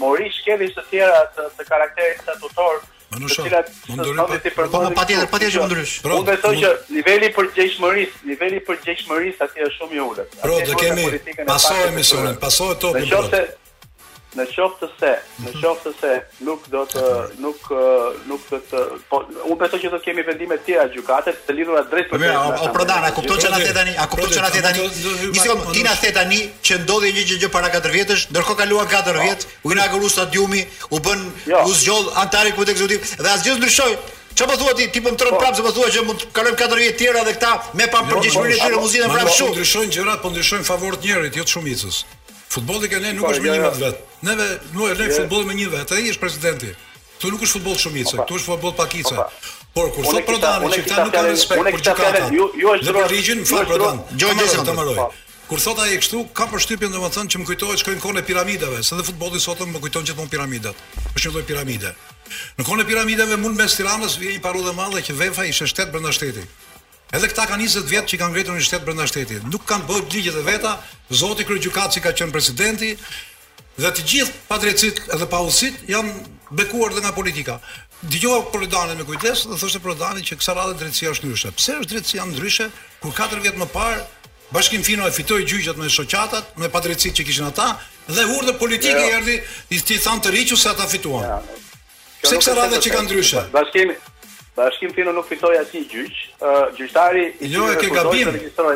[0.01, 2.79] mori shkeli të tjera të, të karakterit statutor
[3.11, 3.45] Në shoh.
[3.45, 5.95] Po, po, patjetër, patjetër që ndrysh.
[6.07, 10.37] unë besoj që niveli i përgjegjshmërisë, niveli i përgjegjshmërisë aty është shumë i ulët.
[10.39, 11.07] Pra, do kemi
[11.49, 13.09] pasojë emisionin, pasojë topin.
[13.11, 13.41] Në
[14.39, 15.09] në qoftë të se,
[15.41, 15.61] në mhm.
[15.63, 17.05] qoftë të se nuk do të
[17.43, 17.65] nuk
[18.29, 21.55] nuk do të po unë besoj që do të kemi vendime të tjera gjykate të
[21.57, 22.69] lidhura drejt për këtë.
[22.71, 23.95] Po pra, a kupton çfarë thotë tani?
[23.99, 24.87] A kupton çfarë thotë tani?
[25.33, 29.11] Një sekond, ti na tani që ndodhi një gjë para katër vjetësh, ndërkohë kaluan 4
[29.11, 29.27] po.
[29.27, 30.63] vjet, u inauguru stadiumi,
[30.95, 31.63] u bën jo.
[31.67, 33.95] u zgjodh antari ku të ekzotiv dhe asgjë ndryshoi.
[34.31, 34.87] Çfarë po thuat ti?
[34.95, 35.41] Ti po më tron po.
[35.43, 37.87] prapë se po thuaj që mund të kalojmë katër vjet të tjera dhe këta me
[37.91, 39.55] pa jo, po, e në muzikën prapë shumë.
[39.57, 41.97] Ndryshojnë gjërat, po ndryshojnë favorit njëri, jo shumicës.
[42.51, 43.71] Futbolli kanë nuk po, është me jo, një jo.
[43.79, 43.99] vet.
[44.27, 45.17] Neve nuk e rrej jo.
[45.21, 45.93] futbolli me një vet.
[45.95, 46.71] ai është presidenti.
[47.15, 49.27] Ktu nuk është futboll shumica, ktu është futboll pakica.
[49.71, 52.31] Por kur thot Prodani që ta nuk ka respekt për gjykatën.
[52.35, 54.01] Jo, jo është rrigjen fal Prodan.
[54.19, 54.97] Jo, jo të marroj.
[55.51, 58.95] Kur thot ai kështu, ka përshtypjen domethënë që më kujtohet shkojnë kon e piramideve, se
[58.97, 60.83] edhe futbolli sot më kujton gjithmonë piramidat.
[61.13, 61.93] Është një lloj piramide.
[62.59, 65.67] Në kon e piramideve mund mes Tiranës vjen një parullë e madhe që Vefa ishte
[65.71, 66.47] shtet brenda shtetit.
[67.11, 69.43] Edhe këta kanë 20 vjet që kanë ngritur një shtet brenda shtetit.
[69.51, 70.77] Nuk kanë bërë ligjet e veta,
[71.11, 72.93] Zoti kryqëkatçi ka qenë presidenti
[73.81, 76.13] dhe të gjithë padrejtësit edhe paullsit janë
[76.55, 77.57] bekuar dhe nga politika.
[78.01, 81.51] Dëgjova Prodanin me kujdes dhe thoshte Prodanin që kësaj radhe drejtësia është ndryshe.
[81.59, 82.69] Pse është drejtësia ndryshe
[83.03, 83.99] kur 4 vjet më parë
[84.55, 87.67] Bashkim Fino e fitoi gjyqjet me shoqatat, me padrejtësit që kishin ata
[88.07, 89.19] dhe hurdhë politike jo.
[89.19, 89.37] erdhi
[89.75, 91.43] i thënë të riqu se ata fituan.
[92.23, 93.45] Pse kësaj radhe që kanë ndryshe?
[93.53, 93.95] Bashkimi,
[94.57, 96.17] Bashkim Fino nuk fitoi atë gjyq.
[96.75, 98.29] gjyqtari i Jo, e ke gabim.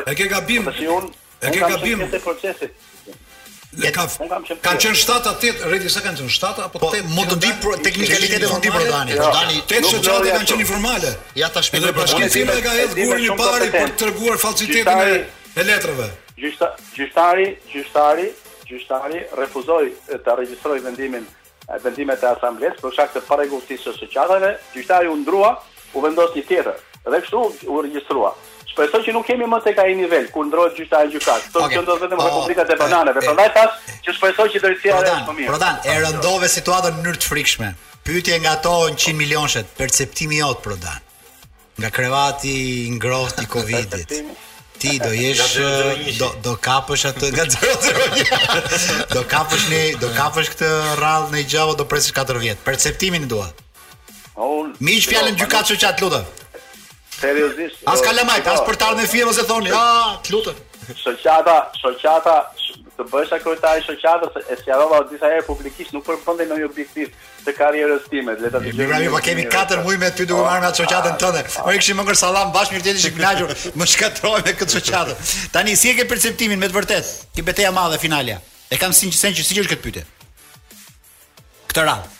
[0.06, 0.64] E ke gabim.
[0.64, 1.10] Tash un
[1.42, 2.06] e ke gabim.
[2.12, 2.68] Ka procesi.
[3.84, 4.06] Le ka.
[4.08, 4.28] Po,
[4.64, 6.92] ka qen 7 8, rreti sa kanë qen 7 apo 8?
[6.92, 7.50] te mo të di
[7.88, 9.18] teknikalitetet e fundit për Dani.
[9.20, 11.12] Dani 8 shoqate kanë qen informale.
[11.42, 11.92] Ja ta shpjegoj.
[11.92, 15.24] Bashkim e ka hedhur gurin i parë për të treguar falsitetin e
[15.60, 16.08] e letrave.
[16.36, 18.30] Gjyqtari, gjyqtari,
[18.68, 19.92] gjyqtari refuzoi
[20.24, 21.24] të regjistrojë vendimin
[21.82, 25.54] vendimet e asamblesë për shkak të paregullsisë së shoqatave, gjyqtari u ndrua,
[25.98, 26.76] u vendos një tjetër
[27.06, 28.30] dhe kështu u regjistrua.
[28.70, 31.48] Shpresoj që nuk kemi më tek ai nivel ku ndrohet gjyqtari gjykat.
[31.52, 31.76] Sot okay.
[31.78, 35.36] qendrohet vetëm po, republikat e po, Bananave, prandaj thash që shpresoj që drejtësia është më
[35.40, 35.50] mirë.
[35.54, 37.70] Prodan, e rëndove situatën në mënyrë të frikshme.
[38.06, 41.02] Pyetje nga ato 100 milionshët, perceptimi jot Prodan
[41.76, 42.52] nga krevati
[42.86, 44.14] i ngrohtë i Covidit
[44.80, 45.56] ti do jesh
[46.20, 49.12] do do kapësh atë nga 001.
[49.14, 52.62] Do kapësh ne, do kapësh këtë rradh në gjavo do presësh 4 vjet.
[52.68, 53.48] Perceptimin e dua.
[54.84, 56.24] miq jo, fjalën gjykat shoqat lutem.
[57.20, 57.82] Seriozisht.
[57.92, 58.64] As kalamajt, jo, as jo.
[58.68, 60.54] për të ardhmë fjemës e thoni, ah, të
[60.86, 62.34] Shoqata, shoqata,
[62.96, 66.66] të bësh ato këta ai ose e sjarova disa herë publikisht nuk përfundi në një
[66.68, 67.12] objektiv
[67.44, 68.88] të karrierës time, le ta dëgjoj.
[68.96, 71.42] Ne pa kemi katër muaj me ty duke marrë me ato shoqatën ah, tënde.
[71.44, 71.66] Ah.
[71.66, 75.16] Po i kishim ngër sallam bash mirëtetë që plagjur, më shkatrohet me këtë shoqatë.
[75.54, 77.14] Tani si e ke perceptimin me të vërtetë?
[77.36, 78.38] Ti betejë e madhe finalja.
[78.72, 80.06] E kam sinqerisht që sigurisht këtë pyetje.
[81.72, 82.14] Këtë radhë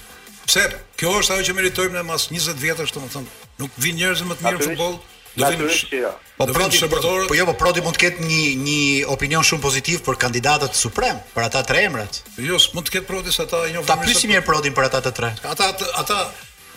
[0.47, 0.65] Pse?
[0.99, 4.47] Kjo është ajo që meritojmë ne pas 20 vjetësh, domethënë, nuk vin njerëz më të
[4.47, 4.99] mirë në futboll.
[5.31, 7.29] Po prodhë shërbëtorët.
[7.31, 8.79] Po jo, po prodhë mund të ketë një një
[9.13, 12.19] opinion shumë pozitiv për kandidatët suprem, për ata tre emrat.
[12.35, 15.29] jo, mund të ketë prodhës ata një Ta plisim një prodhën për ata të tre.
[15.47, 15.69] Ata
[16.03, 16.19] ata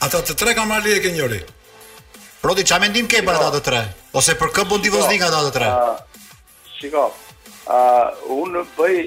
[0.07, 1.41] ata të tre kanë marrë lekë njëri.
[2.45, 3.81] Prodhë ç'a mendim ke për ata të tre?
[4.15, 5.69] Ose për kë mund divozni nga ata të tre?
[6.79, 7.11] Shiko.
[7.67, 7.79] A
[8.31, 8.99] unë bëj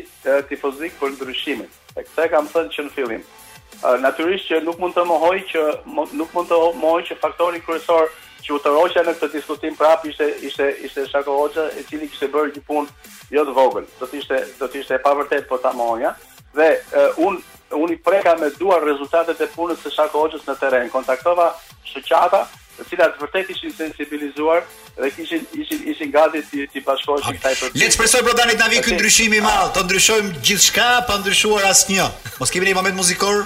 [0.52, 1.70] tifozik për ndryshimin.
[1.96, 3.24] E kthe kam thënë që në fillim.
[4.04, 5.62] Natyrisht që nuk mund të mohoj që
[6.20, 8.10] nuk mund të mohoj që faktori kryesor
[8.48, 12.30] që u tërhoqja në këtë diskutim prapë ishte ishte ishte Shako Hoxha i cili kishte
[12.32, 12.94] bërë një punë
[13.36, 13.88] jo të vogël.
[14.00, 16.16] Do të ishte do të ishte e pavërtet po ta moha
[16.58, 17.40] dhe uh, un
[17.78, 20.88] un i preka me duar rezultatet e punës së Shako Hoxhës në terren.
[20.94, 21.50] Kontaktova
[21.92, 22.46] shëqata,
[22.78, 24.64] të cilat vërtet ishin sensibilizuar
[24.96, 28.72] dhe kishin ishin ishin gati t'i të bashkoheshin kësaj Le të shpresoj për të na
[28.72, 29.88] vi ky ndryshim i madh, të ah.
[29.90, 32.08] ndryshojmë gjithçka pa ndryshuar asnjë.
[32.40, 33.44] Mos kemi një moment muzikor.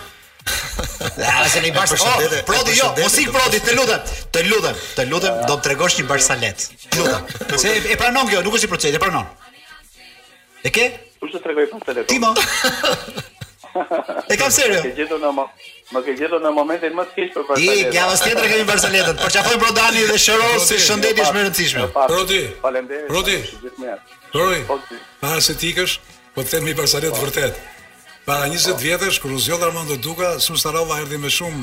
[1.18, 1.92] Ja, seni bash.
[2.00, 5.98] Oh, prodi jo, mos ik prodi, të lutem, të lutem, të lutem, do të tregosh
[6.02, 6.68] një bash salet.
[6.98, 7.58] Lutem.
[7.62, 9.28] Se e pranon kjo, nuk është i procedi, e pranon.
[10.66, 10.88] E ke?
[11.22, 12.34] Ju të tregoj pas Ti Timo.
[13.72, 14.82] E kam serio.
[14.84, 15.44] Ke gjetur në më,
[16.04, 18.84] ke gjetur në momentin më të keq për pas I Ti gjava tjetër kemi bash
[18.86, 21.86] saletën, por çfarë bro dhe shëro, si shëndeti është më rëndësishme.
[22.00, 22.42] Prodi.
[22.66, 23.08] Faleminderit.
[23.12, 23.38] Prodi.
[23.68, 24.00] Gjithmirë.
[24.34, 24.98] Prodi.
[25.22, 25.96] Pa se tikësh,
[26.36, 27.62] po të themi bash vërtet.
[28.22, 31.58] Para 20 vjetësh kur u zgjodh Armando Duka, Sumstarova erdhi me shumë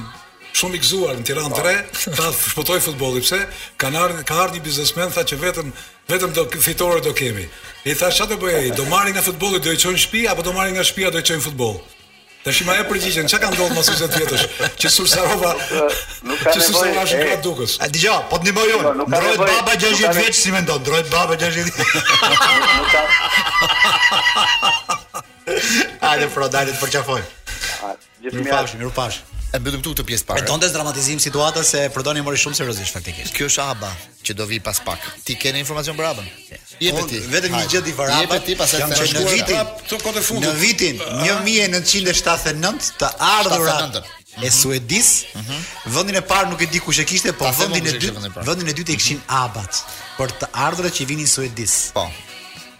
[0.58, 2.12] shumë i gëzuar në Tiranë të re, po.
[2.18, 3.38] ta shpotoi futbolli, pse
[3.78, 5.68] ka ardhur ka ardhur një biznesmen tha që vetëm
[6.10, 7.44] vetëm do fitore do kemi.
[7.86, 10.42] I tha çfarë do bëj Do marrin nga futbolli do i çojnë në shtëpi apo
[10.48, 11.76] do marrin nga shtëpia do i çojnë futboll?
[12.42, 14.44] Tash më e përgjigjen, çka ka ndodhur pas 20 vjetësh
[14.82, 16.66] që Sulsarova nuk ka nevojë.
[16.66, 17.78] Sulsarova është gratë dukës.
[17.82, 18.88] A dëgjoj, po të ndihmoj unë.
[19.06, 21.70] Ndroj baba 60 vjeç si mendon, ndroj baba 60.
[26.04, 27.22] Hajde të përqafoj
[28.18, 30.40] për pash, Mirupafsh, pash E mbyllim këtu këtë pjesë parë.
[30.44, 33.30] E të dramatizim situatës se Prodoni mori shumë seriozisht faktikisht.
[33.32, 33.88] Kjo është Aba
[34.28, 35.06] që do vi pas pak.
[35.24, 36.26] Ti ke informacion për Abën?
[36.52, 36.74] Yes.
[36.82, 37.20] Jepet ti.
[37.32, 38.26] Vetëm një gjë për Abën.
[38.26, 40.44] Jepet ti pas atë që në vitin pra, këtë fundit.
[40.44, 43.76] Në vitin 1979 të ardhura
[44.44, 45.62] e Suedis, mm -hmm.
[45.96, 48.74] vendin e parë nuk e di kush e kishte, po vendin e dytë, vendin e
[48.80, 48.94] dytë
[49.28, 49.84] Abba Abat
[50.18, 51.90] për të ardhurat që vinin Suedis.
[51.96, 52.04] Po.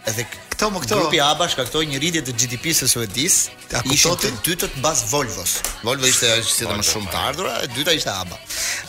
[0.05, 0.23] Edhe
[0.59, 0.95] këto më këto.
[0.99, 3.57] Grupi ABBA shkaktoi një rritje të GDP-së së Suedisë.
[3.71, 3.81] Ja
[4.19, 5.59] të dytët mbas Volvos.
[5.87, 8.37] Volvo ishte ajo si më shumë të ardhurë, e dyta ishte ABBA.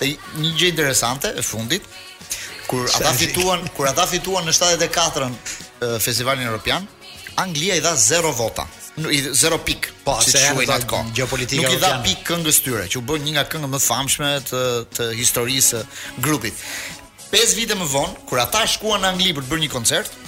[0.00, 0.10] Dhe
[0.42, 1.86] një gjë interesante e fundit
[2.70, 5.32] kur ata fituan, kur ata fituan në 74-ën
[6.02, 6.86] festivalin evropian,
[7.40, 8.66] Anglia i dha 0 vota.
[9.00, 10.98] I zero pik, po si se janë atko.
[11.16, 12.02] Geopolitika nuk i dha janë.
[12.04, 14.62] pik këngës tyre, që u bën një nga këngët më famshme të
[14.98, 15.82] të historisë
[16.24, 16.58] grupit.
[17.30, 20.19] 5 vite më vonë, kur ata shkuan në Angli për të bërë një koncert,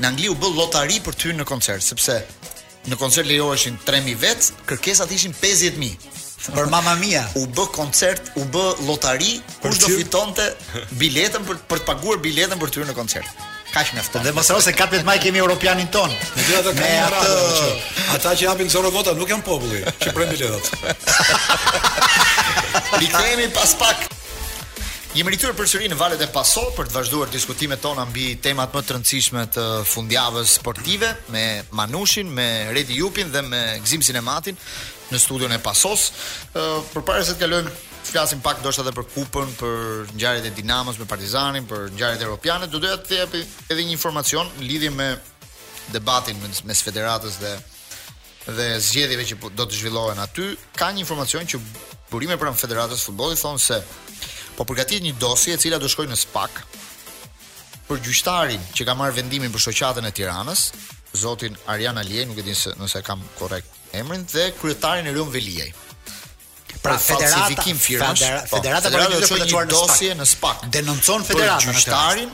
[0.00, 2.16] në Angli u bë lotari për të hyrë në koncert, sepse
[2.90, 5.94] në koncert lejoheshin 3000 vet, kërkesat ishin 50000.
[6.52, 7.24] Për mama mia.
[7.40, 10.44] U bë koncert, u bë lotari, kush do fitonte
[11.00, 13.28] biletën për për të paguar biletën për të hyrë në koncert.
[13.72, 14.22] Kaq mjafton.
[14.24, 16.10] Dhe mos harro se kapet më kemi europianin ton.
[16.36, 17.32] Me gjithë ato ato...
[18.16, 20.64] ata që japin zonë vota nuk janë populli, që prend biletat.
[23.00, 23.98] Rikthehemi pas pak.
[25.16, 28.82] Jemi rikthyer përsëri në valët e Paso për të vazhduar diskutimet tona mbi temat më
[28.84, 32.44] të rëndësishme të fundjavës sportive me Manushin, me
[32.76, 34.58] Redi Jupin dhe me Gzim Sinematin
[35.08, 36.10] në studion e Pasos.
[36.52, 37.72] Ë përpara se të kalojmë
[38.10, 42.68] flasim pak ndoshta edhe për kupën, për ngjarjet e Dinamos me Partizanin, për ngjarjet europiane,
[42.68, 45.08] do doja të jap edhe një informacion në lidhje me
[45.96, 47.54] debatin mes, mes federatës dhe
[48.52, 50.52] dhe zgjedhjeve që po do të zhvillohen aty.
[50.76, 51.64] Ka një informacion që
[52.12, 53.80] burime pranë federatës së futbollit thonë se
[54.58, 56.60] po përgatit një dosje e cila do shkoj në SPAK
[57.86, 60.62] për gjyqtarin që ka marrë vendimin për shoqatën e Tiranës,
[61.16, 65.68] zotin Arjan Alien, nuk e din se nëse kam korrekt emrin dhe kryetarin Erion Veliaj.
[66.84, 68.22] Pra falsifikim firmash.
[68.50, 70.64] Po, federata, federata, federata do të çojë një dosje në SPAK.
[70.74, 72.32] Denoncon federatën për gjyqtarin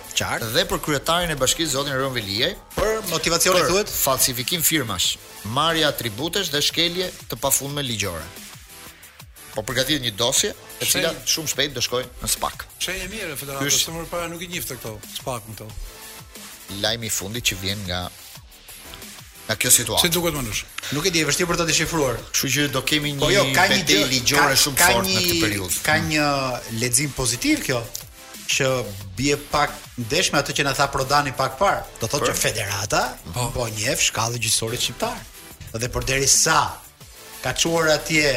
[0.56, 5.16] dhe për kryetarin e bashkisë zotin Erion Veliaj për motivacione thuhet falsifikim firmash,
[5.58, 8.24] marrja atributesh dhe shkelje të pafundme ligjore.
[9.52, 10.48] Po përgatit një dosje,
[10.80, 12.62] e cila shumë shpejt dëshkoj në SPAK.
[12.80, 13.82] Shaj e mire, Federata, Kysh...
[13.84, 15.66] të mërë para nuk i njifë këto, SPAK në to.
[16.80, 18.06] Lajmi fundi që vjen nga...
[19.48, 20.06] Nga kjo situatë.
[20.06, 20.60] Se duke të mëndush?
[20.96, 22.20] Nuk e di e vështirë për të të shifruar.
[22.38, 23.66] që do kemi një po jo, një
[23.98, 25.82] i ligjore shumë fort një, në këtë periudhë.
[25.88, 26.28] Ka një
[26.80, 27.82] ledzim pozitiv kjo?
[28.52, 28.66] që
[29.16, 31.84] bie pak ndeshme me atë që na tha Prodani pak parë.
[32.02, 33.04] Do thotë që Federata
[33.54, 33.68] po oh.
[33.78, 35.22] njeh shkallën gjyqësore shqiptare.
[35.78, 36.58] Dhe përderisa
[37.42, 38.34] ka çuar atje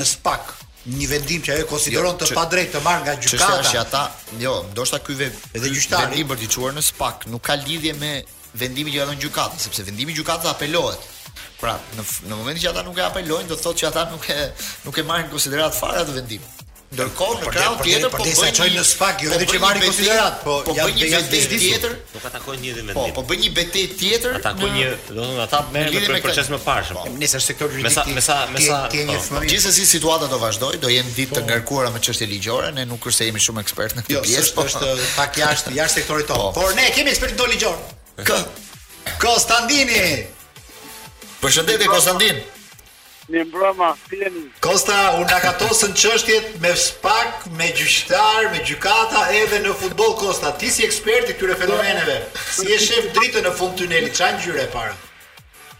[0.00, 0.52] në spak
[0.94, 3.38] një vendim që ajo konsideron jo, të padrejtë të marr nga gjykata.
[3.42, 4.02] Që është ata,
[4.42, 8.12] jo, ndoshta ky ve edhe gjyqtari i bërtë çuar në spak nuk ka lidhje me
[8.62, 11.12] vendimin që dhanë gjykata, sepse vendimi i gjykatës apelohet.
[11.60, 14.28] Pra, në në momentin që ata nuk e apelojnë, do të thotë që ata nuk
[14.32, 14.38] e
[14.86, 16.46] nuk e marrin konsiderat fare atë vendim.
[16.86, 20.36] Ndërkohë në krau tjetër po bëjnë çojnë në spak, jo po vetëm që marrin konsiderat,
[20.44, 21.96] po ja bëjnë një betejë po po tjetër.
[22.14, 22.92] do ta takojnë një vendim.
[22.94, 24.36] Po, po bëjnë një betejë tjetër.
[24.38, 27.00] Atakojnë një, do të thonë ata merren në proces më parë.
[27.18, 27.88] Nëse është sektor juridik.
[27.88, 29.42] Me sa me sa me sa.
[29.50, 33.26] Gjithsesi situata do vazhdoj, do jenë ditë të ngarkuara me çështje ligjore, ne nuk kurse
[33.26, 36.50] jemi shumë ekspert në këtë jo, pjesë, po është pak jashtë jashtë sektorit tonë.
[36.54, 37.80] Por ne kemi ekspert do ligjor.
[39.26, 40.04] Konstantini.
[41.42, 42.46] Përshëndetje Konstantin.
[43.28, 44.44] Mi mbroma, fjeni.
[44.62, 50.52] Kosta, unë nga katosën qështjet me spak, me gjyqtar, me gjykata, edhe në futbol, Kosta.
[50.60, 52.20] Ti si eksperti këtyre fenomeneve,
[52.54, 54.94] si e shef dritën në fund të tunelit, që anë gjyre para?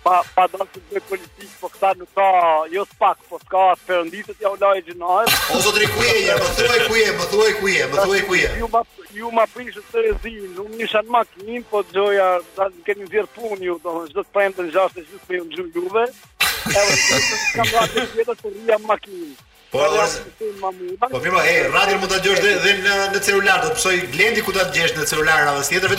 [0.06, 2.26] Pa, pa dalë të dhe politikë, po këta nuk ka,
[2.74, 5.38] jo spak, po s'ka atë përëndisët, ja u lajë gjinajët.
[5.54, 8.22] O, zotri, ku e je, më thuaj ku je, më thuaj ku je, më thuaj
[8.30, 8.52] ku je.
[8.62, 8.82] Ju ma,
[9.22, 13.10] ju ma prishë të rezinë, unë isha në makinë, po të gjoja, da në keni
[13.14, 15.70] zirë punë ju, do në gjithë të prejmë në gjashtë e gjithë me ju në
[15.74, 16.06] gjullë
[17.54, 19.34] Kam gati të jetë të rria më makinë.
[19.66, 19.80] Po,
[21.10, 24.44] po prima, e, radio më të gjësh dhe, dhe në, në celular, të pësoj glendi
[24.46, 25.98] ku të të në celular, radio, dhe vetëm jetër vetë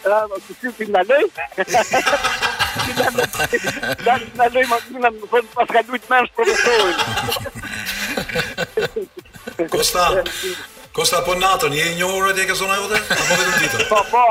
[0.01, 0.12] Ah,
[0.46, 1.24] si ti ndaloj?
[4.01, 6.44] Da na lloj makina, më thon pas ka duhet mësh për
[8.78, 10.05] të Kosta.
[10.94, 12.98] Kosta po natën, je një orë ti ke zonë jote?
[13.14, 13.80] Apo vetëm ditën?
[13.90, 14.26] Po, po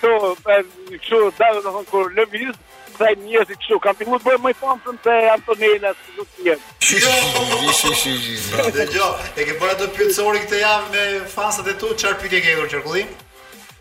[0.00, 0.58] këto,
[0.92, 2.58] këto dalën në konkur në Lëviz,
[2.96, 6.46] këta njerëz i këtu kam filluar të bëjnë më famshëm se Antonela si do të
[6.48, 6.68] jetë.
[6.80, 8.38] Shi shi shi shi.
[8.76, 12.42] Dhe jo, e ke bërë ato pyetësori këtë javë me fansat e tu, çfarë pyetje
[12.48, 13.18] ke kur qarkullim?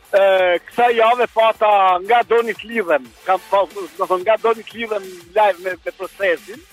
[0.09, 1.69] ë kësa javë pata
[2.07, 5.03] nga doni të lidhen, kam pa do të thon nga doni të lidhen
[5.35, 6.63] live me me procesin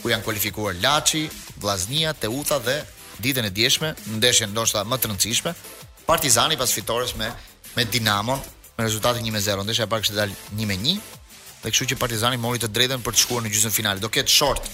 [0.03, 1.29] ku janë kualifikuar Laçi,
[1.63, 2.81] Vllaznia, Teuta dhe
[3.23, 5.55] ditën e djeshme, ndeshja ndoshta më të rëndësishme,
[6.07, 7.27] Partizani pas fitores me
[7.77, 8.41] me Dinamon
[8.79, 9.65] me rezultatin 1-0.
[9.65, 10.97] Ndesha e parë të dal 1-1.
[11.63, 13.77] Dhe kështu që Partizani mori të drejtën për të shkuar në gjysmëfinale.
[13.77, 14.01] finale.
[14.01, 14.65] Do ketë short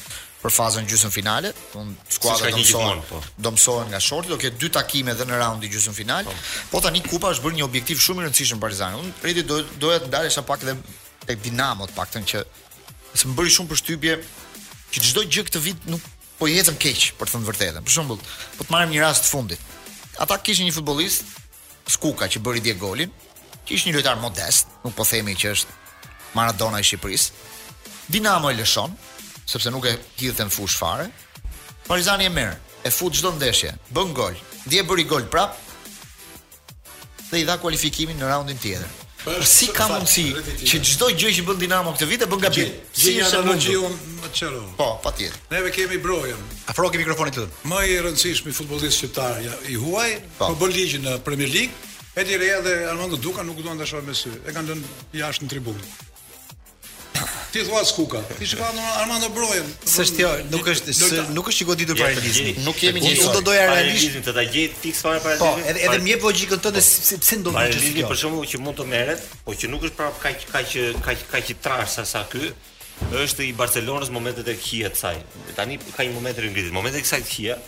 [0.42, 3.20] për fazën gjysmën finale, un skuadra si do mësohen, po.
[3.38, 6.24] do mësohen nga shorti, do ketë dy takime edhe në raundin gjysmën finale.
[6.24, 6.34] Po.
[6.70, 6.80] po.
[6.80, 9.02] tani kupa është bërë një objektiv shumë i rëndësishëm për Partizanin.
[9.06, 10.74] Unë rriti do, doja të ndalesha pak edhe
[11.26, 12.38] tek Dinamo të paktën që
[13.18, 14.16] se më bëri shumë përshtypje
[14.92, 17.84] që çdo gjë këtë vit nuk po jetëm keq për të thënë vërtetën.
[17.86, 18.20] Për shembull,
[18.56, 19.60] po të marrim një rast të fundit.
[20.22, 21.30] Ata kishin një futbollist
[21.90, 23.10] Skuka që bëri 10 golin,
[23.66, 25.78] që ishte një lojtar modest, nuk po themi që është
[26.36, 27.42] Maradona i Shqipërisë.
[28.14, 28.94] Dinamo e lëshon,
[29.50, 31.08] sepse nuk e hidhte në fush fare.
[31.88, 32.54] Partizani e merr,
[32.86, 35.58] e fut çdo ndeshje, bën gol, dje bëri gol prap
[37.30, 39.01] dhe i dha kualifikimin në raundin tjetër
[39.46, 40.24] si ka mundësi
[40.66, 42.72] që çdo gjë që bën Dinamo këtë vit e bën gabim?
[42.92, 43.82] Si është ajo që ju
[44.18, 44.62] më çelo?
[44.78, 45.38] Po, patjetër.
[45.54, 46.38] Neve kemi Brojën.
[46.70, 47.46] Afro ke mikrofonin këtu.
[47.70, 51.90] Më i rëndësishmi futbollist shqiptar ja, i huaj, po, po bën ligj në Premier League.
[52.18, 54.32] Edi Rea dhe Armando Duka nuk duan të shohin me sy.
[54.46, 55.92] E kanë lënë jashtë në tribunë.
[57.52, 58.20] Ti thua skuka.
[58.38, 58.64] Ti shikoj
[59.02, 59.60] Armando Broja.
[59.60, 59.90] Armando Broja.
[59.94, 62.60] S'është jo, nuk është, se, nuk është i goditur para realizmit.
[62.64, 63.10] Nuk kemi një.
[63.26, 65.60] Unë do doja realizmin të ta gjej fik fare para realizmit.
[65.60, 67.02] Po, edhe edhe më jep logjikën tonë po.
[67.08, 67.74] se pse ndonjë gjë.
[67.76, 70.78] Realizmi për shembull që mund të merret, po që nuk është prapë kaq kaq
[71.08, 72.54] kaq kaq i trash sa sa ky
[73.20, 75.20] është i Barcelonës momentet e kia të saj.
[75.58, 76.72] Tani ka një moment rëngritit.
[76.80, 77.60] Momentet e kësaj të kia,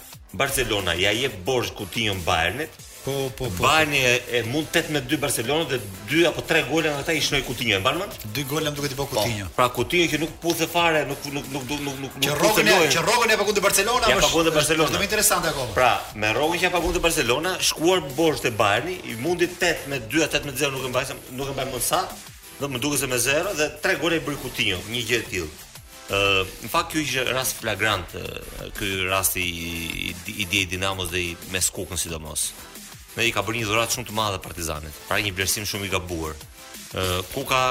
[0.45, 2.72] Barcelona ja je borsh kutinjën Bayernit,
[3.05, 3.63] Po, po, po.
[3.67, 5.79] Bani e, e mund me 2 Barcelona dhe
[6.09, 8.07] 2 apo 3 gole nga ata i shnoi kutinjo e mban më?
[8.33, 9.15] 2 gole më ti i kutinjo po po.
[9.21, 9.49] Coutinho.
[9.55, 12.17] Pra Coutinho që nuk puthe fare, nuk nuk nuk nuk nuk nuk.
[12.25, 14.89] Që rrogën, që e pagon te Barcelona, Ja pagon te Barcelona.
[14.89, 15.77] Është më interesante akoma.
[15.77, 20.01] Pra, me rogën që ja pagon Barcelona, shkuar bosh te Bani, i mundi 8 me
[20.09, 22.01] 2 a 8 me 0 nuk e mbajsam, nuk e mbaj më sa.
[22.61, 25.25] Do më duket se me 0 dhe 3 gole i bëri Coutinho, një gjë e
[25.29, 25.55] tillë.
[26.05, 29.73] Ë, uh, në fakt ky është rast flagrant, uh, ky rasti i
[30.09, 32.49] i, i, i Dinamos dhe i Meskukun sidomos.
[33.15, 34.95] Ne i ka bërë një dhuratë shumë të madhe Partizanit.
[35.09, 36.39] Pra një vlerësim shumë i gabuar.
[36.95, 37.62] Ë uh, Kuka,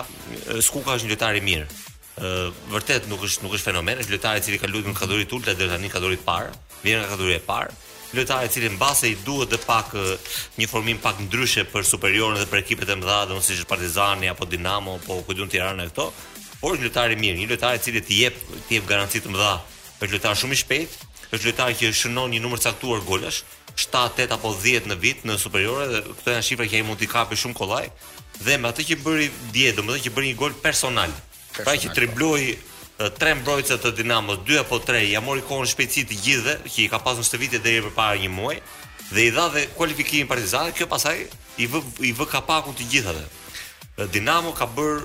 [0.64, 1.66] Skuka është një lojtar i mirë.
[2.16, 5.00] Ë uh, vërtet nuk është nuk është fenomen, është lojtar i cili ka luajtur në
[5.02, 6.54] kategori të ulta deri tani kategori të parë.
[6.86, 7.82] Vjen nga kategoria e parë
[8.14, 9.96] lojtar i cili mbase i duhet të pak
[10.62, 14.30] një formim pak ndryshe për superiorën dhe për ekipet e mëdha, domosë siç është Partizani
[14.30, 16.06] apo Dinamo apo kujtun Tirana e këto,
[16.62, 18.38] por është lojtar i mirë, një lojtar i cili të jep
[18.68, 19.56] të jep garanci të mëdha
[19.98, 23.40] për lojtar shumë i shpejtë, është lojtari që shënon një numër caktuar golash,
[23.76, 27.00] 7, 8 apo 10 në vit në superiore dhe këto janë shifra që ai mund
[27.02, 27.86] t'i kapë shumë kollaj.
[28.46, 31.14] Dhe me atë që bëri dje, domethënë që bëri një gol personal.
[31.58, 31.94] pra që po.
[31.98, 32.46] tribloi
[33.20, 36.90] tre mbrojtëse të Dinamos, dy apo tre, ja mori kohën shpejtësi të gjithëve, që i
[36.94, 38.60] ka pasur në shtëpitë deri përpara një muaji
[39.14, 41.18] dhe i dha dhe kualifikimin Partizani, kjo pasaj
[41.62, 41.80] i vë
[42.10, 43.24] i vë kapakun të gjithave.
[44.14, 44.96] Dinamo ka bër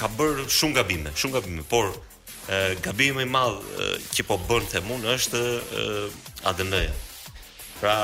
[0.00, 1.86] ka bër shumë gabime, shumë gabime, por
[2.82, 3.58] gabimi i madh
[4.14, 5.40] që po bën te mund është
[6.42, 6.94] ADN-ja.
[7.80, 7.94] Pra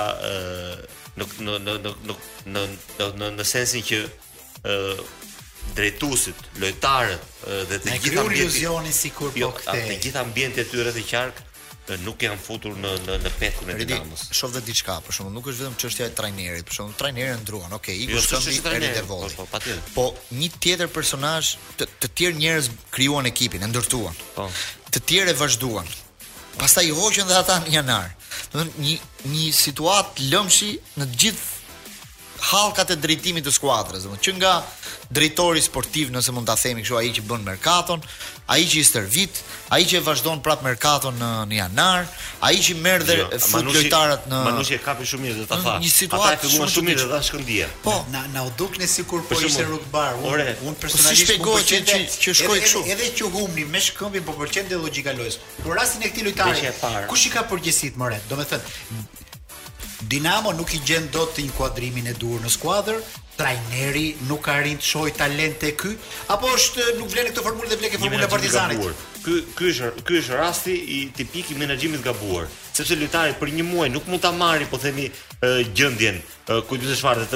[1.16, 2.70] nuk nuk nuk nuk
[3.16, 4.02] në në sensin që
[5.78, 7.22] drejtuesit, lojtarët
[7.68, 11.02] dhe të gjithë ambientet, po jo, të gjithë ambientet e tyre të
[12.04, 14.24] nuk janë futur në në në pethun e Dinamos.
[14.34, 17.72] Shoh vetë diçka, për shembull, nuk është vetëm çështja e trajnerit, për shembull, trajneri ndruan,
[17.78, 19.32] ok, i kush kam i Devolli.
[19.38, 19.92] Po, patjetër.
[19.94, 24.20] Po, një tjetër personazh, të, të tjerë njerëz krijuan ekipin, e ndërtuan.
[24.36, 24.48] Po.
[24.92, 25.88] Të tjerë e vazhduan.
[26.58, 28.08] Pastaj i hoqën dhe ata në janar.
[28.52, 28.98] Do një
[29.30, 31.56] një situatë lëmshi në të gjithë
[32.40, 34.52] halkat e drejtimit të skuadrës, domethënë që nga
[35.16, 38.02] drejtori sportiv, nëse mund ta themi kështu, ai që bën merkaton,
[38.52, 39.40] ai që i stërvit,
[39.74, 42.06] ai që vazhdon prap merkaton në, në janar,
[42.48, 45.58] ai që merr dhe jo, fut lojtarët në Manushi e kapi shumë mirë dhe ta
[45.64, 45.74] tha.
[45.82, 48.88] Një situatë ata e shumë, shumë mirë dhe ta po, po, na na u dukni
[48.88, 50.18] sikur po, po ishte rugbar.
[50.22, 52.84] Unë un po personalisht si shpjegoj që që, që shkoi kështu.
[52.86, 55.40] Edhe, edhe që humni me shkëmbin po pëlqen dhe logjika lojës.
[55.64, 56.74] Por rastin e këtij lojtari,
[57.10, 57.46] kush i ka
[57.98, 58.26] më ret?
[58.30, 59.17] Domethënë,
[60.06, 62.98] Dinamo nuk i gjen dot të inkuadrimin e duhur në skuadër,
[63.34, 65.96] trajneri nuk ka rinë të shohë talent e ky,
[66.30, 68.84] apo është nuk vlen këtë formulë dhe vlen këtë formulë Partizanit.
[69.24, 72.46] Ky ky është ky është rasti i tipik i menaxhimit gabuar,
[72.78, 75.08] sepse lojtari për një muaj nuk mund ta marrë, po themi
[75.74, 76.22] gjendjen,
[76.68, 77.26] ku di të çfarë,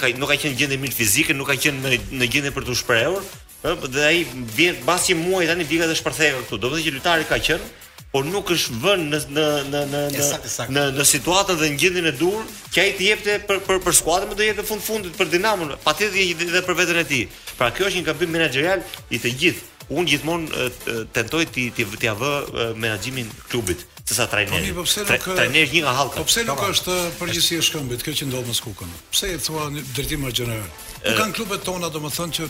[0.00, 2.78] ka nuk ka qenë gjendje mirë fizike, nuk ka qenë në, në gjendje për të
[2.80, 3.28] shprehur,
[3.60, 4.24] ëh, dhe ai
[4.56, 6.56] vjen pas një muaji tani vika të shpërtheka këtu.
[6.64, 7.72] Do të thotë që lojtari ka qenë
[8.12, 12.14] por nuk është vënë në në në në në në në situatën dhe ngjendjen e
[12.20, 12.40] dur,
[12.74, 15.30] që ai të jepte për për për skuadën më do jetë në fund fundit për
[15.34, 17.24] Dinamon, patjetër edhe për veten e tij.
[17.60, 18.82] Pra kjo është një gabim menaxherial
[19.14, 19.68] i të gjithë.
[19.90, 20.70] Unë gjithmonë
[21.16, 22.34] tentoj ti ti të ia vë
[22.78, 24.70] menaxhimin klubit të sa trajneri.
[24.74, 26.22] Po, po pse nuk ka trajner një nga hallka?
[26.22, 28.94] Po pse nuk është përgjithësi e shkëmbit kjo që ndodh në Skukën?
[29.14, 30.66] Pse e thua drejtim menaxherial?
[31.04, 32.48] Nuk kanë klubet tona domethënë që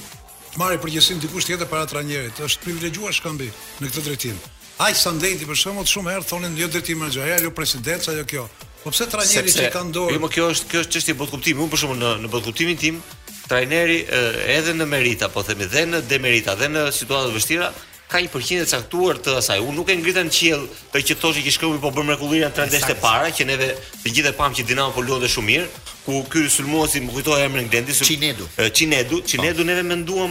[0.50, 2.44] të marrë përgjegjësinë dikush tjetër para trajnerit.
[2.44, 4.38] Është privilegjuar shkëmbi në këtë drejtim.
[4.80, 8.46] Aj Sandenti për shembull shumë herë thonin jo drejtimi më gjaja, jo presidenca, jo kjo.
[8.80, 10.14] Po pse trajneri që kanë dorë?
[10.16, 11.60] Jo, kjo është kjo është çështje botkuptimi.
[11.60, 13.02] Unë për shembull në në botkuptimin tim,
[13.50, 13.98] trajneri
[14.54, 17.68] edhe në merita, po themi dhe në demerita, dhe në situata të vështira,
[18.10, 19.60] ka një përqindje të caktuar të asaj.
[19.68, 20.64] Unë nuk e ngritën në qiell
[20.94, 24.16] të që thoshë që shkruaj po bën mrekullira në tre ndeshje para, që neve të
[24.16, 25.68] gjithë e pamë që Dinamo po luante shumë mirë,
[26.06, 28.06] ku ky sulmuesi më kujtoi emrin Glendi sul...
[28.06, 28.48] Cinedu.
[28.72, 29.66] Cinedu, Cinedu po.
[29.68, 30.30] neve menduam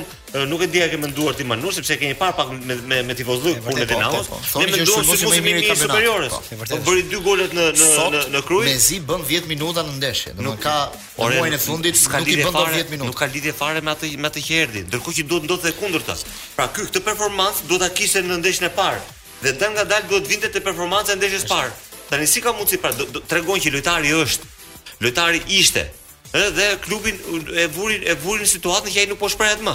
[0.50, 3.54] nuk e dia që menduar ti Manush sepse kemi parë pak me me, me tifozë
[3.66, 4.30] punë të Naos.
[4.32, 6.38] Po, po, ne menduam se sulmuesi më i mirë i superiores.
[6.50, 8.64] Po bëri dy golet në në Sot, në, në Kruj.
[8.66, 10.36] Mezi bën 10 minuta në ndeshje.
[10.38, 10.76] Do të thotë ka
[11.22, 13.10] muajin e fundit nuk i bën dot 10 minuta.
[13.14, 16.18] Nuk ka lidhje fare me atë me atë që erdhi, ndërkohë që duhet ndodhte kundërta.
[16.58, 19.02] Pra ky këtë performancë do ta kishte në ndeshjen e parë.
[19.44, 21.72] Dhe dal nga dal duhet vinte te performanca e ndeshjes parë.
[22.10, 22.92] Tani si ka mundsi pra
[23.30, 24.58] tregon që lojtari është
[25.02, 25.90] lojtari ishte
[26.34, 27.16] Dhe klubin
[27.58, 29.72] e vurin e vurin situatën që ai nuk po shprehet më.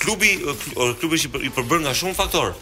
[0.00, 0.30] Klubi
[0.96, 2.54] klubi është i përbërë nga shumë faktorë.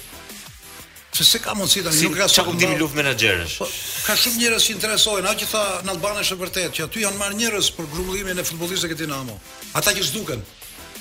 [1.15, 3.53] Se se ka mundësi tani, si, nuk ka shumë ndimi luftë menaxherësh.
[3.63, 3.67] Po,
[4.03, 7.19] ka shumë njerëz që interesojnë, ajo që tha në Shqipëri është vërtet, që aty janë
[7.21, 9.35] marrë njerëz për grumbullimin e futbollistëve këtë Dinamo.
[9.79, 10.41] Ata që zhduken.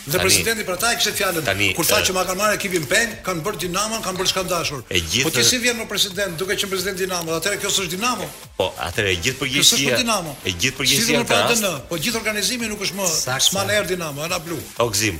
[0.04, 1.62] Dhe tani, presidenti për ta e kishte fjalën.
[1.74, 4.82] Kur tha që ma kanë marrë ekipin Pen, kanë bërë dinamon, kanë bërë skandashur.
[5.24, 8.28] Po ti si vjen me president, duke qenë president Dinamo, atëre kjo është Dinamo.
[8.58, 9.80] Po, atëre e gjithë përgjegjësia.
[9.80, 10.36] S'është Dinamo.
[10.44, 11.40] E gjithë përgjegjësia ka.
[11.56, 13.08] Si në, po gjithë organizimi nuk është më
[13.38, 14.60] Osman Erdi Dinamo, ana blu.
[14.86, 15.16] Oxim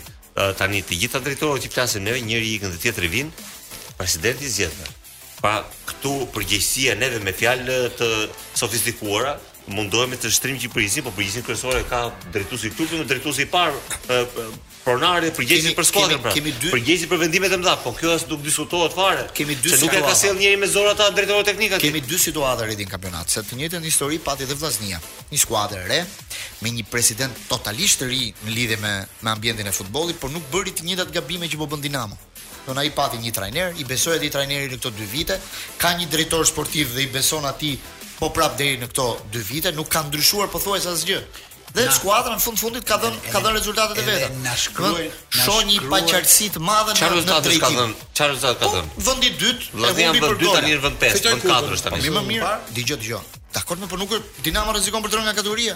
[0.58, 3.28] tani të gjitha drejtorët që flasin ne njëri ikën dhe tjetri vin
[3.96, 4.92] presidenti zgjedh.
[5.44, 8.08] Pa këtu përgjegjësia neve me fjalë të
[8.56, 9.34] sofistikuara,
[9.74, 14.24] mundohemi të shtrim Kiprizin, po përgjegjësia kryesore ka drejtuesi këtu, po drejtuesi i parë
[14.84, 16.32] pronari përgjegjësi për skuadrën pra.
[16.36, 16.72] Dy...
[16.72, 19.22] Përgjegjësi për vendimet e mëdha, po kjo as nuk diskutohet fare.
[19.36, 19.76] Kemi dy situata.
[19.86, 21.80] Se nuk e ka sjell njëri me zor ata drejtore teknike.
[21.84, 23.32] Kemi dy situata rreth i kampionatit.
[23.36, 25.00] Se të njëjtën histori pati edhe Vllaznia.
[25.32, 26.04] Një skuadër e re
[26.64, 30.44] me një president totalisht të ri në lidhje me me ambientin e futbollit, por nuk
[30.52, 32.20] bëri të njëjtat gabime që po bën Dinamo
[32.66, 35.36] do na i pati një trajner, i besoi atij trajneri në këto 2 vite,
[35.80, 37.76] ka një drejtor sportiv dhe i beson atij
[38.18, 41.20] po prap deri në këto 2 vite, nuk ka ndryshuar pothuajse asgjë.
[41.74, 44.28] Dhe na, skuadra në fund fundit ka dhënë ka dhënë rezultatet e veta.
[44.44, 45.08] Na shkruajnë
[45.42, 47.96] shoh një paqartësi të madhe në në drejtim.
[48.14, 48.92] Çfarë rezultat ka po, dhënë?
[48.92, 52.12] Po, vendi i dytë, vendi i për dy tani në vend 5, vend 4 tani.
[52.14, 53.24] më mirë, dëgjoj dëgjoj.
[53.54, 55.74] Dakor, po nuk Dinamo rrezikon për rënë nga kategoria.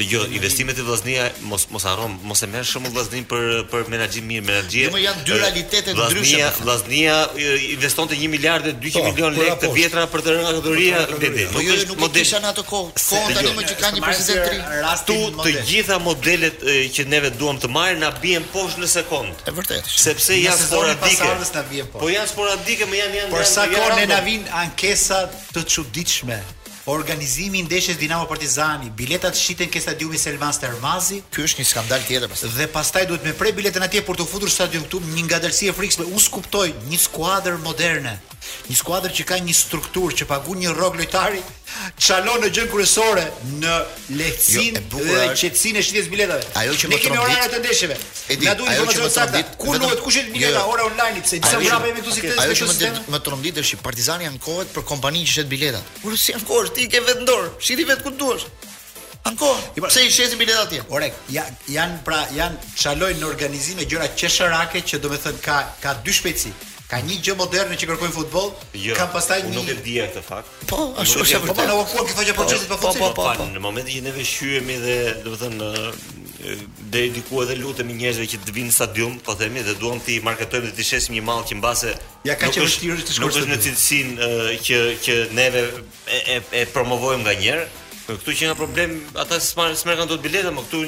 [0.00, 3.88] Po jo, investimet e Vllaznia mos mos harrom, mos e merr shumë Vllaznin për për
[3.92, 4.84] menaxhim mirë, menaxhje.
[4.86, 6.46] Jo, janë dy realitete ndryshme.
[6.64, 10.52] Vllaznia, po investonte 1 miliard 200 po, milion po, lekë të vjetra për të rënë
[10.52, 11.02] akademia.
[11.52, 12.94] Po jo, nuk e kisha në atë kohë.
[13.02, 13.52] Kohën tani jo.
[13.58, 14.94] më që ka një president tri.
[15.10, 16.64] Tu të gjitha modelet
[16.96, 19.42] që neve duam të marrë na bien poshtë në sekond.
[19.50, 19.98] E vërtetë.
[20.06, 21.28] Sepse janë sporadike.
[22.00, 23.34] Po janë sporadike, më janë janë.
[23.36, 26.40] Por sa kohë na vin ankesa të çuditshme
[26.86, 31.20] organizimi i ndeshjes Dinamo Partizani, biletat shiten ke stadiumi Selvan Stermazi.
[31.32, 32.52] Ky është një skandal tjetër pastaj.
[32.56, 35.74] Dhe pastaj duhet me pre biletën atje për të futur stadium këtu, një ngadalësi e
[35.76, 36.06] frikshme.
[36.08, 38.16] U skuptoi një skuadër moderne,
[38.70, 41.42] një skuadër që ka një strukturë që pagun një rrog lojtari
[41.98, 43.24] çalon në gjën kryesore
[43.60, 43.74] në
[44.18, 46.44] lehtësinë jo, dhe qetësinë e shitjes biletave.
[46.60, 46.94] Ajo që më tromb.
[46.94, 47.98] Ne kemi orarat e ndeshjeve.
[48.44, 50.72] Na duhet të sa të ku luhet kush i biletave jo, jo.
[50.74, 52.40] ora online pse disa gjëra bëhen këtu si këtë.
[52.44, 55.94] Ajo që më tromb, më tromb është që Partizani ankohet për kompaninë që shet biletat.
[56.02, 58.48] Kur si ankohet, ti ke vetë dorë, shiti vetë ku duash.
[59.28, 60.82] Anko, i pse i shesin biletat atje?
[60.88, 61.18] Korrekt.
[61.30, 66.54] Ja janë pra, janë çalojnë në organizime gjëra qesharake që domethën ka ka dy shpejtësi.
[66.90, 68.48] Ka një gjë moderne që kërkojnë futboll?
[68.82, 69.52] Jo, ka pastaj një.
[69.54, 70.48] Nuk e di atë fakt.
[70.66, 71.38] Po, ashtu është.
[71.44, 73.46] Po, na u kuq po, faqe procesit pa Po, po, po.
[73.46, 75.84] Në momentin që ne veçhyemi dhe, do të thënë,
[76.94, 80.18] deri diku edhe lutemi njerëzve që të vinë në stadium, po themi, dhe duam ti
[80.26, 81.94] marketojmë dhe të shesim një mall që mbase.
[82.26, 83.22] Ja ka që vështirë të shkosh.
[83.22, 84.12] Nuk është në cilësin
[84.66, 85.64] që që neve
[86.34, 87.72] e e promovojmë nganjëherë.
[88.08, 90.82] Po këtu që ka problem, ata s'marrin s'merkan dot bileta, më këtu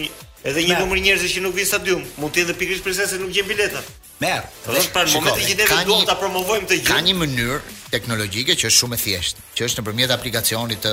[0.50, 3.30] edhe një numër njerëzish që nuk vinë stadium, mund të jetë pikërisht pse se nuk
[3.36, 3.86] gjen bileta.
[4.22, 6.90] Mer, po rreth ashtu, më të gjithëve pra, duam ta promovojmë të gjithë.
[6.94, 7.56] Ka një mënyrë
[7.92, 10.92] teknologjike që është shumë e thjeshtë, që është nëpërmjet aplikacionit të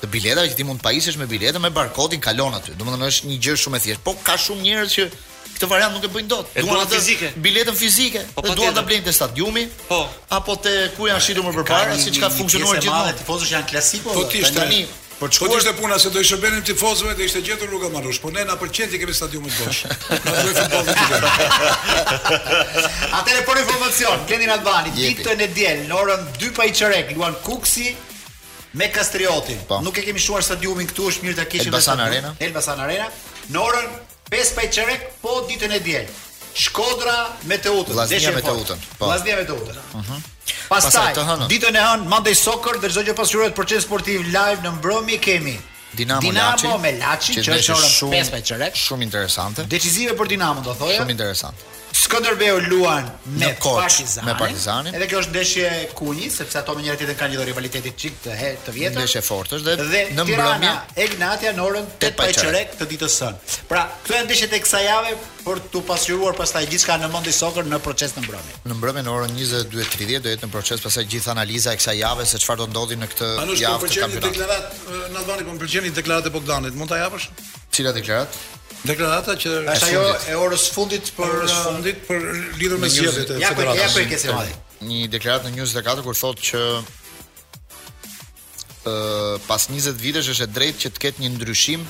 [0.00, 2.74] të biletave që ti mund të pajisesh me biletën me barkodin, kalon aty.
[2.76, 4.04] Domethënë është një gjë shumë e thjeshtë.
[4.08, 5.06] Po ka shumë njerëz që
[5.54, 6.52] këtë variant nuk e bëjnë dot.
[6.66, 7.30] Duan fizike.
[7.46, 8.24] biletën fizike.
[8.34, 9.68] Po, po duan ta blejnë te stadiumi.
[9.86, 10.02] Po.
[10.40, 14.16] Apo te ku janë shitur më parë si ka funksionuar gjithmonë, tifozët janë klasiko.
[14.18, 14.42] Po ti
[15.16, 18.18] Po çfarë po ishte puna se do i shërbenim tifozëve dhe ishte gjetur rruga Marrush,
[18.20, 19.84] po ne na pëlqen ti kemi stadiumin bosh.
[23.20, 27.14] Atëre për informacion, keni në Albani, ditën e diel, në orën 2 pa i çerek,
[27.16, 27.94] luan Kuksi
[28.76, 29.56] me Kastriotin.
[29.64, 29.78] Pa.
[29.78, 29.80] Po.
[29.86, 32.34] Nuk e kemi shuar stadiumin këtu, është mirë ta kishim Elbasan Arena.
[32.44, 33.08] Elbasan Arena,
[33.54, 33.88] në orën
[34.36, 36.12] 5 pa i çerek, po ditën e diel.
[36.56, 37.16] Shkodra
[37.48, 37.96] me Teutën.
[37.96, 38.84] Vllaznia me Teutën.
[38.98, 39.08] Po.
[39.08, 39.82] Vllaznia me Teutën.
[39.94, 40.10] Uh mhm.
[40.12, 40.32] -huh.
[40.70, 41.14] Pastaj
[41.50, 45.18] ditën e hënë Monday Soccer dhe çdo gjë pasqyrohet për çës sportiv live në Mbromi
[45.22, 45.56] kemi
[45.96, 48.78] Dinamo, Dinamo Laçi, me Laçi që është orën 15:00.
[48.84, 49.64] Shumë interesante.
[49.76, 50.98] Decizive për Dinamo do thoya.
[51.02, 51.72] Shumë interesante.
[51.96, 53.06] Skënderbeu luan
[53.40, 54.24] me Partizan.
[54.28, 54.94] Me Partizanin.
[54.96, 58.18] Edhe kjo është ndeshje Kunji, sepse ato me njëri tjetrin kanë një lloj rivaliteti çik
[58.26, 59.00] të her të vjetër.
[59.04, 60.72] Ndeshje fortësh dhe, dhe në mbrëmje
[61.06, 63.54] Egnatia në orën 8:30 të ditës sonë.
[63.70, 65.14] Pra, këto janë ndeshjet e kësaj jave
[65.46, 68.58] për të pasqyruar pastaj gjithçka në mendi sokër në proces të mbrëmje.
[68.68, 72.26] Në mbrëmje në orën 22:30 do jetë në proces pastaj gjithë analiza e kësaj jave
[72.26, 73.32] se çfarë do ndodhi në këtë
[73.64, 74.44] javë të kampionatit.
[74.44, 76.74] Në Albani po pëlqeni deklaratë Bogdanit.
[76.76, 77.30] Mund ta japësh?
[77.72, 78.64] Cila deklaratë?
[78.84, 80.02] Deklarata që është ajo
[80.32, 82.26] e orës fundit për orës uh, fundit për
[82.60, 83.42] lidhur me zgjedhjet e federatës.
[83.42, 86.62] Ja, po, ja për po, po, Një deklaratë në News 24 kur thotë që
[88.86, 91.86] ë uh, pas 20 vitesh është e drejtë që të ketë një ndryshim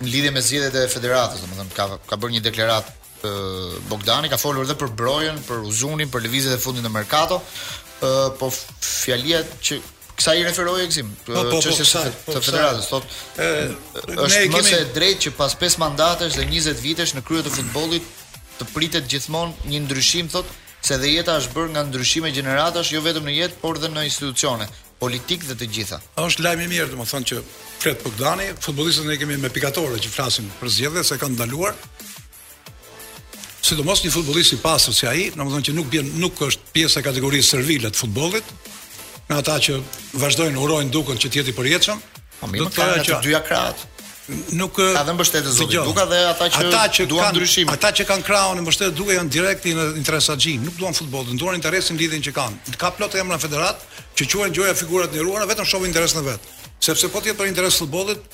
[0.00, 4.40] në lidhje me zgjedhjet e federatës, domethënë ka ka bërë një deklaratë uh, Bogdani ka
[4.40, 7.42] folur edhe për brojen, për uzunin, për lëvizjet e fundit në Mercato,
[8.36, 8.48] po
[8.84, 9.78] fjalia që
[10.16, 14.42] Kësa i referoj e këzim, po, po, që po, si të po, federatës, thot, është
[14.46, 14.50] kemi...
[14.52, 18.06] mëse drejt që pas 5 mandatës dhe 20 vitesh në kryet të futbolit
[18.60, 20.46] të pritet gjithmonë një ndryshim, thot,
[20.86, 24.04] se dhe jeta është bërë nga ndryshime gjeneratash, jo vetëm në jetë, por dhe në
[24.06, 24.68] institucione,
[25.02, 25.98] politikë dhe të gjitha.
[26.22, 27.42] është lajmë i mirë, të më thonë që
[27.82, 31.74] fletë për këdani, futbolistët ne kemi me pikatore që flasin për zjedhe, se kanë ndaluar,
[33.64, 37.06] sidomos një futbolist i pasur si ai, domethënë që nuk bën nuk është pjesë e
[37.10, 38.54] kategorisë servile të futbollit,
[39.28, 39.78] me ata që
[40.20, 42.02] vazhdojnë urojnë dukën që të jetë i përjetshëm.
[42.40, 43.84] Po, do të thoya që dyja krahat
[44.56, 47.68] nuk ka dhe mbështetje zotit gjo, Duka dhe ata që, ata që duan ndryshim.
[47.68, 51.58] Ata që kanë krahun e mbështetje Duka janë direkt në interesaxhi, nuk duan futbollin, duan
[51.58, 52.72] interesin lidhjen që kanë.
[52.80, 53.82] Ka plot emra federat
[54.16, 56.48] që quhen gjoja figurat ndëruara vetëm shohin interesin e vet.
[56.80, 58.24] Sepse po të jetë për interes futbollit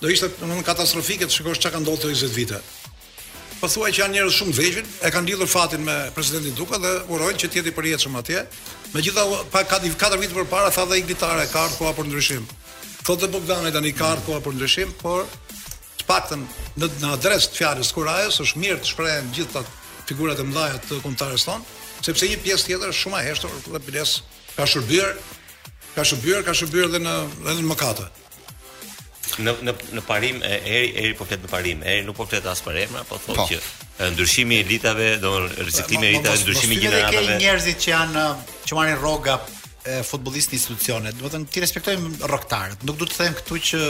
[0.00, 2.64] do ishte domethënë katastrofike të shikosh çka ka ndodhur 20 vite
[3.62, 6.90] po thuaj që janë njerëz shumë vëgjël, e kanë lidhur fatin me presidentin Duka dhe
[7.14, 8.40] urojnë që të jetë i përjetshëm atje.
[8.90, 12.48] Megjithatë, pa katër vitë vite përpara tha dhe gitarë ka ardhur koha për ndryshim.
[13.06, 15.28] Thotë Bogdani tani ka ardhur koha për ndryshim, por
[16.00, 16.42] të paktën
[16.82, 19.76] në, në adresë të fjalës Kurajës është mirë të shprehen gjithë ato
[20.10, 21.76] figurat e mëdha të kontarës tonë,
[22.08, 24.16] sepse një pjesë tjetër është shumë e heshtur dhe bides
[24.58, 25.14] ka shërbyer
[25.94, 27.14] ka shërbyer ka shërbyer edhe në
[27.46, 28.10] edhe në mëkate
[29.40, 32.46] në në në parim e eri eri po flet në parim e nuk po flet
[32.52, 33.46] as për emra po thotë po.
[33.48, 38.24] që ndryshimi i elitave do riciklimi i elitave ndryshimi i gjeneratave njerëzit që janë
[38.66, 39.38] që marrin rroga
[40.08, 43.80] futbollistë institucione do të thënë ti respektojmë rrogtarët nuk duhet të them këtu që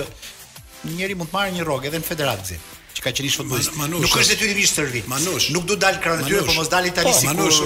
[0.96, 2.60] njëri mund të marrë një rrogë edhe në federatë
[2.92, 3.76] që ka qenë ish futbollist.
[3.88, 5.06] nuk është detyrimisht servit.
[5.08, 5.48] Manush.
[5.50, 7.34] Nuk do dal krahun e tyre, por mos dal Itali po, sikur.
[7.38, 7.62] Manush,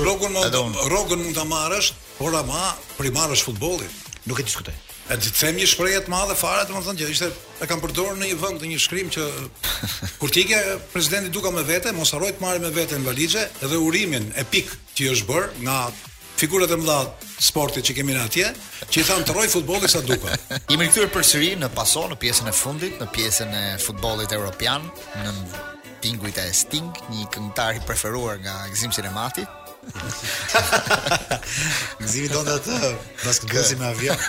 [0.86, 2.68] rrogun mund ta marrësh, por ama
[2.98, 3.90] primarësh futbollin.
[4.30, 4.74] Nuk e diskutoj.
[5.06, 7.26] E të them një shprehje të madhe fare, domethënë që ishte
[7.62, 9.26] e kam përdorur në një vend një shkrim që
[10.20, 10.56] kur ti ke
[10.92, 14.72] presidenti Duka me vete, mos harroj të marrë me vete në valixhe edhe urimin epik
[14.98, 15.76] që i është bër nga
[16.40, 16.96] figurat e mëdha
[17.46, 18.48] sportit që kemi në atje,
[18.90, 20.34] që i thamë të rojë futbolit sa duka.
[20.72, 24.84] Jemi në këtyrë përsëri në paso, në pjesën e fundit, në pjesën e futbolit europian,
[25.22, 25.36] në
[26.04, 29.46] tinguit e Sting, një këngëtar i preferuar nga Gzim Sinemati,
[32.02, 32.78] Gëzimi do në të
[33.22, 34.24] Pas këtë gëzimi avion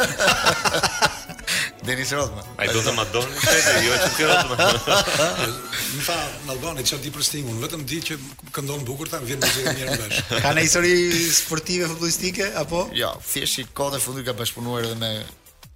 [1.88, 4.78] Denis Rodman A i do të madoni në shetë Jo që të rodman
[5.95, 8.20] Më fa në albani që di për stingun Vëtëm di që
[8.60, 10.95] këndonë bukur ta më vjenë në gjithë njërë bërsh Ka në isori
[11.39, 12.86] sportive futbolistike, apo?
[13.01, 15.12] Jo, fjesht që i kote fundi ka bashkëpunuar edhe me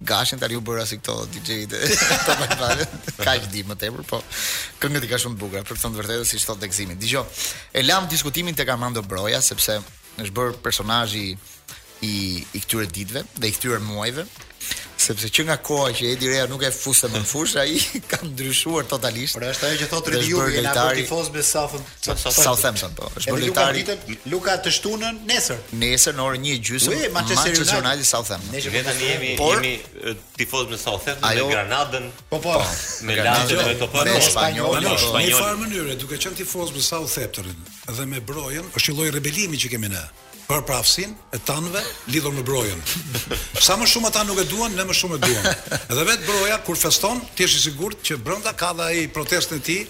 [0.04, 1.80] gashin tani u bëra si këto DJ-të.
[2.26, 3.46] Po më fal.
[3.52, 4.20] di më tepër, po
[4.82, 6.98] këngët i ka shumë bukur, për të thënë vërtetë si çdo tekzimin.
[7.00, 7.24] Dgjoj.
[7.72, 9.78] E lam diskutimin tek Armando Broja sepse
[10.20, 11.30] është bër personazhi
[12.02, 12.14] i
[12.54, 14.24] i këtyre ditëve dhe i këtyre muajve,
[15.02, 17.78] sepse që nga koha që Edi Rea nuk e fuste më në fushë, ai
[18.10, 19.34] ka ndryshuar totalisht.
[19.36, 23.08] Por është ajo që thotë Rediu, ai na tifoz me Safën, Southampton po.
[23.18, 23.84] Është lojtari.
[24.30, 25.62] Luka të shtunën nesër.
[25.82, 26.86] Nesër në orën 1:30.
[26.86, 28.54] Ju Manchester United Southampton.
[28.54, 29.74] Ne vetëm jemi jemi
[30.38, 32.10] tifoz me Southampton, me Granadën.
[32.32, 32.58] Po po.
[32.58, 34.74] po me Lazio dhe jo, topa Me Spanjë.
[34.86, 37.54] Në çfarë mënyre duke qenë tifoz me Southampton
[37.98, 40.06] dhe me Brojën, është një lloj rebelimi që kemi ne
[40.52, 41.80] për prafsin e tanëve
[42.12, 42.82] lidhur me brojën.
[43.62, 45.50] Sa më shumë ata nuk e duan, ne më shumë e duam.
[45.86, 49.62] Edhe vet broja kur feston, ti je i sigurt që brenda ka dha ai protestën
[49.62, 49.82] e tij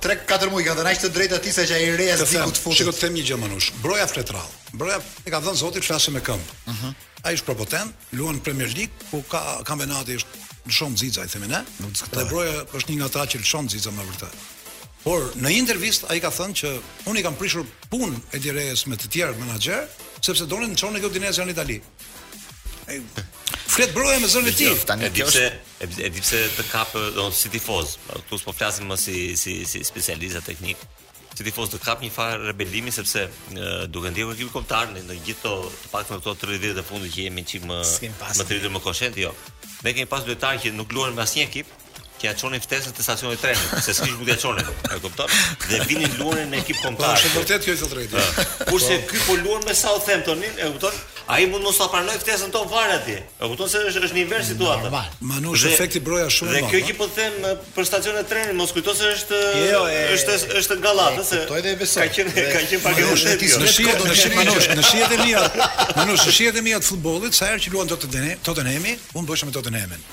[0.06, 2.78] 3-4 muaj kanë dhënë të drejtat atij sa që ai rrez diku të futet.
[2.82, 3.68] Shikoj të them një gjë manush.
[3.84, 4.50] Broja fletrall.
[4.74, 6.58] Broja e ka dhënë Zoti flasë me këmbë.
[6.66, 6.92] Mhm
[7.26, 11.60] ai është propotent, luan Premier League, ku ka kampionati është Lshon Xhixa i themi ne.
[12.14, 14.36] Dhe broja është një nga ata që lëshon Xhixa më vërtet.
[15.06, 16.72] Por në një intervistë ai ka thënë që
[17.10, 19.84] unë i kam prishur punë e Direjes me të tjerë menaxher,
[20.26, 21.76] sepse donin të çonë këto dinezë në Itali.
[22.90, 23.00] Ai
[23.76, 25.10] flet broja me zonën e tij.
[25.18, 25.46] Jo, e di pse
[26.06, 27.96] e di pse të kap don City Foz,
[28.28, 30.78] Tu po flasim më si si si specialista teknik
[31.36, 33.24] t'i tifozë të kap një farë rebelimi sepse
[33.94, 37.26] duke ndjekur ekipin kombëtar në gjithë to të paktën ato 30 ditë të fundit që
[37.26, 39.32] jemi çim më më të ritur më konsciente jo.
[39.84, 41.74] Ne kemi pas lojtarë që nuk luajnë me asnjë ekip,
[42.20, 44.68] t'ia çonin ftesën te stacioni i trenit, se s'kis mund t'ia çonin.
[44.88, 45.28] E kupton?
[45.70, 47.12] Dhe vinin luajën në ekip kontar.
[47.12, 48.24] Po, është vërtet kjo është drejtë.
[48.70, 50.96] Kurse ky po luan me Southamptonin, e kupton?
[51.34, 53.18] Ai mund mos ta pranoj ftesën ton fare atje.
[53.20, 54.92] E kupton se është është një invers situatë.
[55.30, 56.66] Manush efekti broja shumë lart.
[56.66, 59.80] Dhe kjo ekip po them për stacionin e trenit, mos kujto se është jo,
[60.16, 61.42] është është Gallata se.
[61.44, 62.06] Kuptoj dhe besoj.
[62.06, 64.76] Ka qenë ka qenë pak e vështirë.
[64.76, 65.44] Në shihet në shihet Manush, në shihet e mia.
[66.00, 69.52] Manush, shihet e mia të futbollit, sa herë që luan dot të Tottenhami, unë me
[69.52, 70.06] Tottenhamin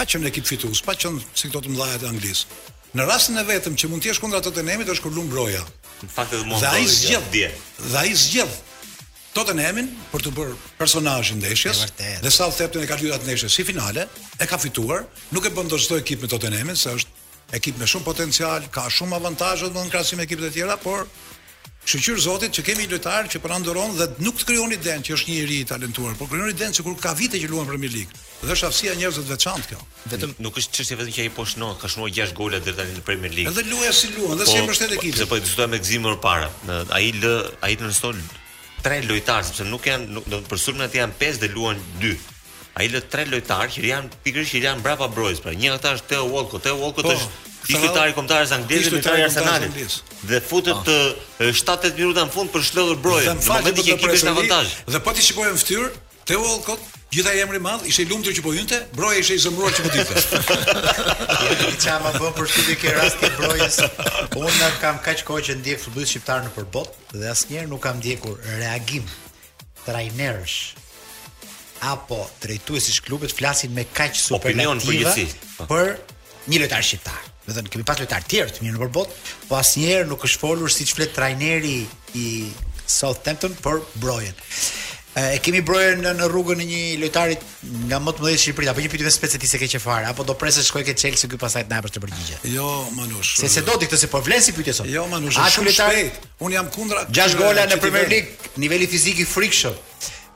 [0.00, 2.58] pa qenë ekip fitues, pa qenë si këto të mëdha të Anglisë.
[2.96, 5.60] Në rastin e vetëm që mund të jesh kundra Tottenhamit është kur lumbroja.
[6.00, 6.58] Në fakt edhe mund.
[6.64, 7.50] Dhe ai zgjidh dje.
[7.92, 8.56] Dhe ai zgjidh
[9.36, 11.82] Tottenhamin për të bërë personazhin ndeshjes.
[12.24, 14.08] Dhe sa thepte e ka luajtur atë ndeshje si finale,
[14.42, 15.04] e ka fituar,
[15.36, 17.20] nuk e bën dot çdo ekip me Tottenhamin, se është
[17.60, 21.04] ekip me shumë potencial, ka shumë avantazhe në krahasim me ekipet e tjera, por
[21.84, 25.36] Shqyr Zotit që kemi lojtar që përandoron dhe nuk të krijoni den që është një
[25.40, 28.12] njerëz talentuar, por krijoni den që kur ka vite që luan Premier League.
[28.44, 29.80] Dhe është aftësia njerëz të veçantë kjo.
[30.12, 32.98] Vetëm nuk është çështje vetëm që ai po shnon, ka shnuar 6 gola deri tani
[32.98, 33.48] në Premier League.
[33.54, 35.16] Edhe luaja si luan, dhe po, si e po, mbështet ekipin.
[35.16, 36.50] Sepse po diskutoj me Gzim më parë,
[36.92, 38.22] ai l, ai transmeton
[38.84, 42.14] tre lojtar sepse nuk janë për sulmin atë janë 5 dhe luan 2.
[42.80, 46.12] Ai lë tre lojtar që janë pikërisht që janë brapa Brojs, pra një ata është
[46.12, 47.16] Theo Walcott, Theo Walcott po.
[47.18, 47.94] është Ishte Sarau...
[47.94, 50.00] lojtari kombëtar i Zangdezit, lojtari i Arsenalit.
[50.28, 50.94] Dhe futet
[51.38, 51.98] 7-8 ah.
[51.98, 53.28] minuta në fund për shlodhur broje.
[53.28, 54.72] Në momentin që ekipi është në avantazh.
[54.94, 55.86] Dhe po ti shikojmë fytyr,
[56.30, 56.82] Teo Olkot,
[57.14, 59.86] gjithaj emri i madh, ishte i lumtur që po hynte, broja ishte i zëmruar që
[59.86, 60.24] po dikte.
[61.46, 63.88] Ja di çfarë për ty ke rast të
[64.40, 67.98] Unë nuk kam kaq kohë që ndjek futboll shqiptar nëpër botë dhe asnjëherë nuk kam
[68.02, 69.08] ndjekur reagim
[69.86, 70.58] trajnerësh
[71.90, 75.34] apo drejtuesish klubet flasin me kaq opinion për
[75.66, 75.92] për
[76.50, 77.26] një lojtar shqiptar.
[77.46, 79.18] Do të thënë kemi pas lojtarë të tjerë të mirë nëpër botë,
[79.48, 81.78] po asnjëherë nuk është folur siç flet trajneri
[82.20, 82.26] i
[82.90, 84.36] Southampton për Brojen.
[85.18, 87.38] E kemi Brojen në, në rrugën e një lojtari
[87.88, 90.36] nga më të mëdhenj Shqipëri, apo një pyetje specifike ti se ke çfarë, apo do
[90.38, 92.38] presësh shkoj ke Chelsea këtu pasaj të na japësh të përgjigje.
[92.52, 92.68] Jo,
[92.98, 93.32] Manush.
[93.40, 94.92] Se se do ti këtë si po vlen si pyetje sot.
[94.92, 95.40] Jo, Manush.
[95.40, 95.98] A ke lojtar?
[96.46, 97.06] Un jam kundra.
[97.08, 99.80] Gjashtë gola në Premier League, niveli fizik i frikshëm.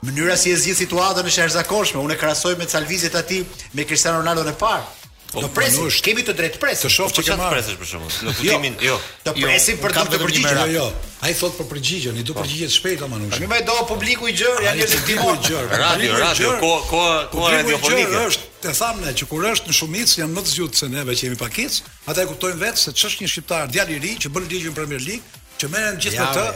[0.05, 2.03] Mënyra si e zgjidh situatën është e arzakonshme.
[2.05, 3.39] Unë krahasoj me Calvizit aty,
[3.73, 5.04] me Cristiano Ronaldo në parë.
[5.35, 6.85] Po të presim, nush, kemi të drejtë presim.
[6.87, 8.11] Të shoh po, që ke Presesh për shembull.
[8.11, 8.95] Në jo, kuptimin, jo.
[9.25, 10.59] Të jo, presim për të përgjigjur.
[10.59, 11.07] Jo, jo, jo.
[11.27, 12.45] Ai thot për përgjigjen, i do po.
[12.45, 13.33] përgjigjet shpejt ama nuk.
[13.35, 15.43] Tani më do publiku i gjerë, janë njerëz të timon.
[15.83, 17.03] Radio, radio, ko ko
[17.35, 18.23] ko radiofonike.
[18.29, 21.17] është, të thamë ne që kur është në shumicë janë më të zgjutur se neve
[21.19, 24.31] që jemi pakic, ata e kuptojnë vetë se ç'është një shqiptar djalë i ri që
[24.31, 25.25] bën ligjin Premier League,
[25.59, 26.47] që merren gjithë me të,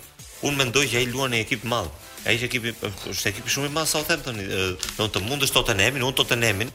[0.48, 1.90] Un mendoj që ai luan në ekip madh.
[2.28, 2.72] Ai është ekipi,
[3.12, 4.46] është ekipi shumë i madh sa them tani.
[4.96, 6.72] Do të mundësh të të nemin, un do të nemin.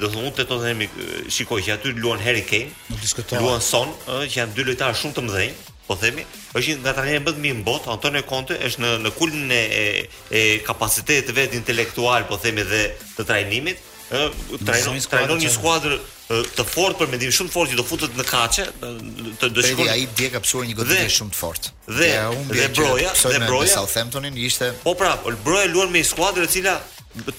[0.00, 2.72] Do të të të Shikoj që aty luan Harry Kane,
[3.40, 6.24] Luan Son, ëh, që janë dy lojtarë shumë të mëdhenj, po themi,
[6.56, 9.62] është nga ndatarë më të mirë në botë, Antonio Conte është në në kulmin e
[10.34, 12.86] e kapacitetit vet intelektual, po themi, dhe
[13.18, 15.96] të trajnimit trajnon trajnon një skuadër
[16.54, 18.64] të fortë për mendim shumë fort fortë që do futet në kaçe,
[19.40, 19.88] të do shkon.
[19.92, 21.72] Ai ka kapsur një goditje shumë të fortë.
[22.00, 22.10] Dhe
[22.52, 26.74] dhe, Broja, dhe Broja Southamptonin ishte Po prap, Broja luan me një skuadër e cila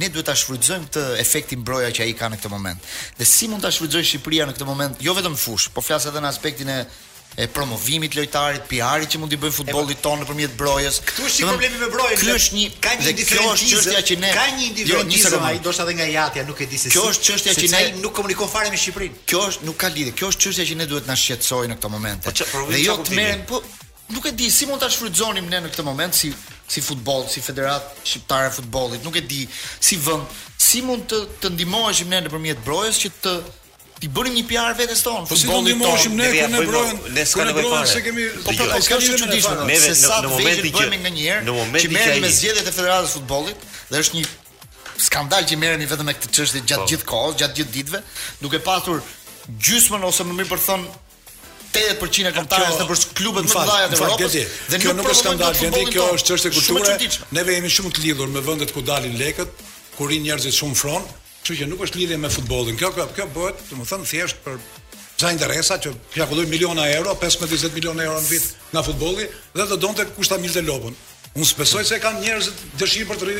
[0.00, 2.92] ne duhet ta shfrytëzojmë këtë efekt i mbroja që ai ka në këtë moment.
[3.18, 6.06] Dhe si mund ta shfrytëzoj Shqipëria në këtë moment, jo vetëm në fush, por flas
[6.08, 6.78] edhe në aspektin e
[7.42, 10.98] e promovimit lojtarit PR-it që mundi të bëjë futbollit po- ton nëpërmjet brojës.
[11.08, 12.18] Ktu është një problem me brojën.
[12.20, 15.72] Ky është një ka një diferencë çështja që ne ka një jo, diferencë ai do
[15.72, 16.94] të thotë nga Jatia nuk e di se si.
[16.96, 19.22] Kjo është çështja që ai nuk komunikon fare me Shqipërinë.
[19.32, 20.12] Kjo është nuk ka lidhje.
[20.20, 22.28] Kjo është çështja që ne duhet na shqetësoj në këtë moment.
[22.28, 23.62] Po po, dhe jo të merren po
[24.10, 26.32] Nuk e di si mund ta shfrytëzonim ne në këtë moment si
[26.70, 29.04] si futboll, si federat shqiptare e futbollit.
[29.06, 29.40] Nuk e di
[29.82, 30.26] si vëmë,
[30.66, 33.34] si mund të të ndihmoheshim ne nëpërmjet brojës që të
[34.00, 35.26] ti bënim një PR vetes tonë.
[35.28, 37.10] Po si do të mohoshim ne kur ne po brojmë?
[37.16, 37.88] Ne s'ka nevojë fare.
[37.90, 39.60] Se po po s'ka nevojë të dishim.
[39.60, 43.18] Ne në momentin që bëmi nganjëherë, në momentin që merrem me zgjedhjet e Federatës së
[43.18, 44.24] futbollit dhe është një
[45.10, 46.88] skandal që merreni vetëm me këtë çështje gjatë po.
[46.92, 48.02] gjithë kohës, gjatë gjithë ditëve,
[48.40, 49.04] duke pasur
[49.68, 50.88] gjysmën ose më mirë për thon
[51.72, 54.36] 80% e kontarës në për klubet më të të Evropës
[54.72, 57.14] dhe kjo nuk, është skandal, gjendje kjo është çështje kulture.
[57.36, 59.52] Neve jemi shumë të lidhur me vendet ku dalin lekët,
[59.96, 61.06] ku rinë të shumë fron,
[61.40, 62.76] Kështu që nuk është lidhje me futbollin.
[62.76, 64.58] Kjo kjo, kjo bëhet, domethënë thjesht për
[65.20, 69.24] sa interesa që plakullojnë miliona euro, 15-20 miliona euro në vit nga futbolli
[69.56, 70.96] dhe do donte kushta mirë të lopën.
[71.38, 72.46] Unë s'pesoj se kanë njerëz
[72.80, 73.34] dëshirë për të ri,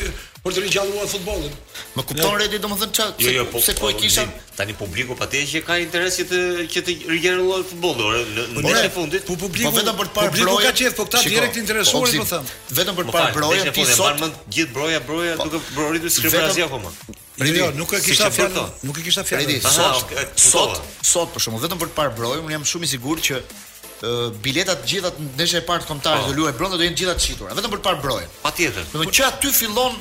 [0.45, 1.55] për të rigjalluar futbollin.
[1.99, 5.41] Më kupton Redi, domethënë ç'a, jo, jo, po, se po e kishin tani publiku patë
[5.51, 6.39] që ka interesi të
[6.71, 9.25] që të rigjalluar futbollin, orë në mëndesh po, të po, fundit.
[9.27, 10.45] Po publiku po, vetëm për të parë broja.
[10.47, 12.53] Publiku ka qenë këta direkt interesuar, po them.
[12.77, 16.69] Vetëm për të parë broja, ti sot marr mend gjithë broja, broja duke broritë skriptazia
[16.71, 16.93] po më.
[17.41, 19.67] Redi, jo, nuk e kisha fjalën, nuk e kisha fjalën.
[19.67, 20.15] Sot,
[20.47, 20.79] sot,
[21.11, 23.41] sot për shkak vetëm për të parë broja, unë jam shumë i sigurt që
[24.43, 27.17] biletat të gjitha të ndeshjeve parë të kombëtarëve do luaj brenda do jenë të gjitha
[27.19, 28.33] të shitura vetëm për të parë brojen.
[28.45, 28.89] Patjetër.
[28.89, 29.99] Do të thotë që aty fillon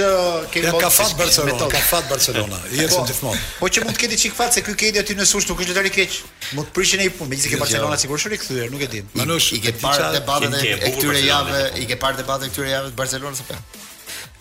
[0.57, 2.65] kemi ka fat Barcelona, ka fat Barcelona.
[2.73, 3.47] Jesë gjithmonë.
[3.61, 5.77] Po që mund të keti çik fat se ky Kedi aty në sush nuk është
[5.77, 6.17] lëri keq.
[6.57, 7.65] Mund të prishin ai punë, megjithëse ke jo, jo.
[7.65, 9.01] Barcelona sigurisht është rikthyer, nuk e di.
[9.21, 12.93] Manush, i ke parë debatën e këtyre javëve, i ke parë debatën e këtyre javëve
[12.95, 13.59] të Barcelonës apo?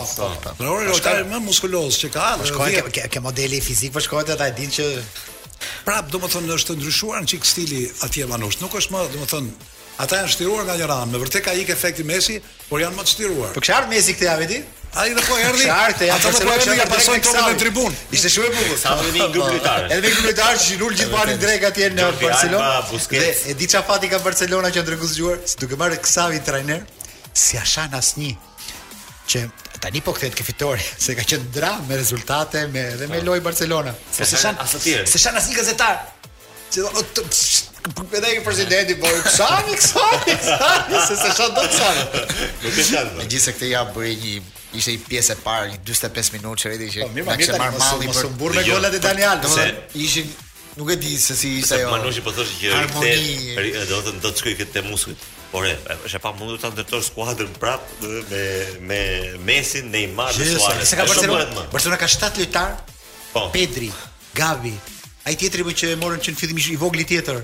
[0.45, 2.31] Traore është lojtari më muskuloz që ka
[3.01, 4.89] Ka ka modeli fizik për shkollat ata e dinë që
[5.89, 8.61] prap domethënë është ndryshuar çik stili atje manush.
[8.62, 9.68] Nuk është më domethënë
[10.01, 12.38] Ata janë shtiruar nga Leran, me vërtet ka ikë efekti Messi,
[12.70, 13.51] por janë më të shtiruar.
[13.53, 14.61] Po çfarë Messi këtë javë ti?
[15.01, 15.66] Ai do po erdhi.
[15.66, 16.20] Çfarë këtë javë?
[16.20, 17.98] Ata po erdhi nga pasoi tokën në tribunë.
[18.16, 18.78] Ishte shumë e bukur.
[18.80, 19.90] Sa vjen një grup lojtarë.
[19.90, 23.01] Edhe një grup lojtarë që lul gjithë banin drek atje në Barcelona.
[23.12, 26.84] Dhe e di çfarë fati ka Barcelona që drekun zgjuar, si duke marrë Xavi trajner,
[27.44, 28.38] si ashan asnjë
[29.30, 29.44] që
[29.84, 33.28] tani po kthehet ke fitore se ka qenë dramë me rezultate me edhe me po.
[33.30, 33.92] lojë Barcelona.
[34.16, 36.01] Se shan, se shan asnjë gazetar.
[36.70, 36.86] Çdo
[37.85, 42.24] Përpeda i presidenti, po, kësani, kësani, kësani, se se shatë do kësani.
[42.61, 44.33] Nuk e shatë, Me gjithë se këte ja bërë një
[44.76, 47.78] ishte i pjesë e parë, një 45 minutë që rriti që po, na kishte marr
[47.81, 49.47] malli për mos me golat e Danialit.
[49.47, 50.28] domethënë ishin
[50.76, 51.95] nuk e di se si ishte ajo.
[51.95, 55.24] Manushi po thoshte që do të do të shkoj këtë te muskujt.
[55.55, 57.89] Por është e pamundur të ndërtosh skuadrën prap
[58.35, 58.45] me
[58.91, 59.01] me
[59.49, 60.87] Messi, Neymar, Suarez.
[60.93, 61.64] Se ka Barcelona.
[61.72, 62.76] Barcelona ka 7 lojtar.
[63.33, 63.49] Po.
[63.57, 63.91] Pedri,
[64.37, 64.76] Gavi,
[65.26, 67.43] ai tjetri më që e morën që në fillim i vogli tjetër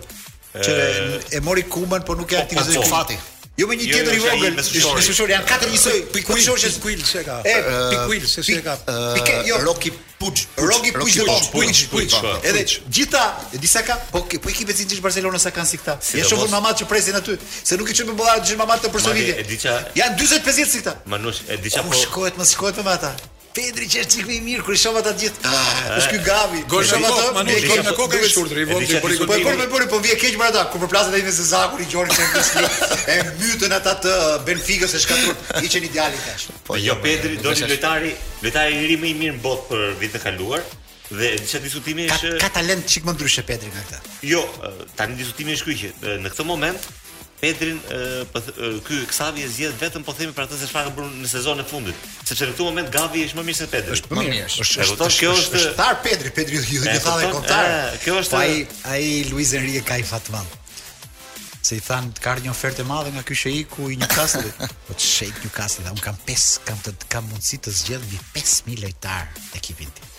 [0.61, 3.17] që e mori kumën por nuk e po, aktivizoi po, fati.
[3.57, 4.99] Jo me një jo, tjetër i vogël, me
[5.33, 5.95] janë katër njësoj.
[6.13, 7.39] Pikuil shoqë Pikuil se ka.
[7.49, 7.55] E
[7.93, 8.75] Pikuil se se ka.
[9.15, 9.63] Pikë jo.
[9.67, 11.17] Rocky Puig, Rocky Puig
[11.53, 12.15] Puig, Puig,
[12.49, 13.23] Edhe gjitha,
[13.57, 13.97] e sa ka?
[14.13, 15.97] Po po ekipet e Cincish Barcelona sa kanë si këta.
[16.21, 18.85] Ja shoh vonë mamat që presin aty, se nuk i çon me bollat gjithë mamat
[18.87, 19.65] të personit.
[19.97, 21.01] Jan 40-50 si këta.
[21.13, 21.93] Manush, e di po.
[21.97, 23.13] Shkohet, më shkohet me ata.
[23.57, 25.53] Pedri që është cikmi i mirë, kur i shumë ata gjithë,
[25.97, 26.59] është kjo gavi.
[26.69, 29.69] Gosha ma të, e kërë në kokë e shurë të rivon, po e kërë me
[29.73, 32.19] përë, po vje keqë për ata, kur për plasët e i në zezakur, i gjorë
[32.19, 34.13] që e mështë, e mytën ata të
[34.49, 38.13] Benfigës e shkatur, i që një djali të Po jo, Pedri, do një lojtari,
[38.45, 40.67] lojtari i rrimë i mirë në botë për vitën kaluar,
[41.07, 44.15] Dhe disa diskutimi është ka, ka talent çik më ndryshe Pedri nga këtë.
[44.27, 44.41] Jo,
[44.99, 45.91] tani diskutimi është ky
[46.25, 46.89] në këtë moment
[47.41, 48.41] Pedrin uh, po
[48.89, 51.69] ky Xavi e zgjedh vetëm po themi për atë se çfarë bën në sezonin e
[51.69, 53.97] fundit, sepse në këtë moment Gavi është më mirë se Pedri.
[53.99, 54.47] Është më mirë.
[54.65, 57.75] Është është është kjo është star Pedri, Pedri i gjithë gjithë kontar.
[58.07, 58.57] Kjo është po ai
[58.89, 60.55] ai Luis Enrique ka i fatmand.
[61.67, 64.53] Se i than të kar një ofertë madhe nga ky Sheiku i Newcastle.
[64.89, 69.29] Po Sheik Newcastle, un kam pesë, kam të kam mundësi të zgjedh mbi 5000 lojtar
[69.59, 70.13] ekipit tim.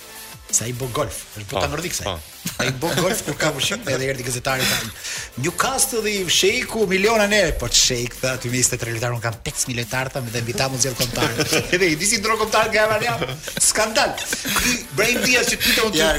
[0.48, 2.04] Sa i bë golf, është bota po, nordik sa.
[2.06, 2.14] Pa.
[2.16, 2.52] Po.
[2.64, 4.94] Ai bë golf kur ka pushim edhe erdhi gazetari tan.
[5.44, 9.76] Newcastle dhe Sheiku miliona nere, po Sheik tha ti me 23 lojtar un kam 5000
[9.82, 11.52] lojtar tha me dhe mbita mund zgjell kontar.
[11.76, 13.18] Edhe i disi ndro kontar nga Evania.
[13.60, 14.16] Skandal.
[14.56, 16.00] Ky Brain Diaz që ti ton.
[16.00, 16.14] Ja,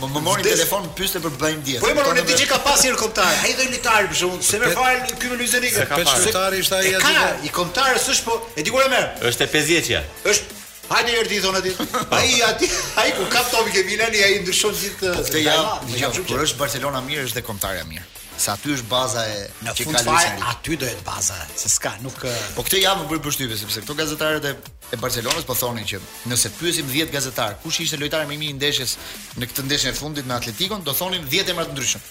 [0.00, 1.84] më mori telefon pyste për Brain Diaz.
[1.84, 3.28] Po më ti që ka pasi kontar.
[3.44, 5.84] Ai dhe lojtar për shkakun, se më fal ky me Luizenika.
[5.92, 7.06] Ka pasi lojtari është ai aty.
[7.20, 9.12] Ka i kontar s'është po e di kur e merr.
[9.28, 10.06] Është e 50-ja.
[10.32, 11.96] Është Hajde një herë ti thonë atit.
[12.12, 12.68] Ai aty,
[13.00, 15.14] ai ku kap topi ke Milani, ai ndryshon gjithë.
[15.16, 18.04] Po, Te jam, kur është Barcelona mirë është dhe kontarja mirë.
[18.34, 20.30] Se aty është baza e në që ka lëshë.
[20.50, 22.18] aty do jetë baza, se s'ka, nuk
[22.56, 24.54] Po këtë jam bërë përshtypje sepse këto gazetarët e
[24.92, 28.52] e Barcelonës po thonin që nëse pyesim 10 gazetar, kush ishte lojtari më i mirë
[28.54, 28.96] i ndeshës
[29.40, 32.02] në këtë ndeshje fundit me Atletikon, do thonin 10 emra të ndryshëm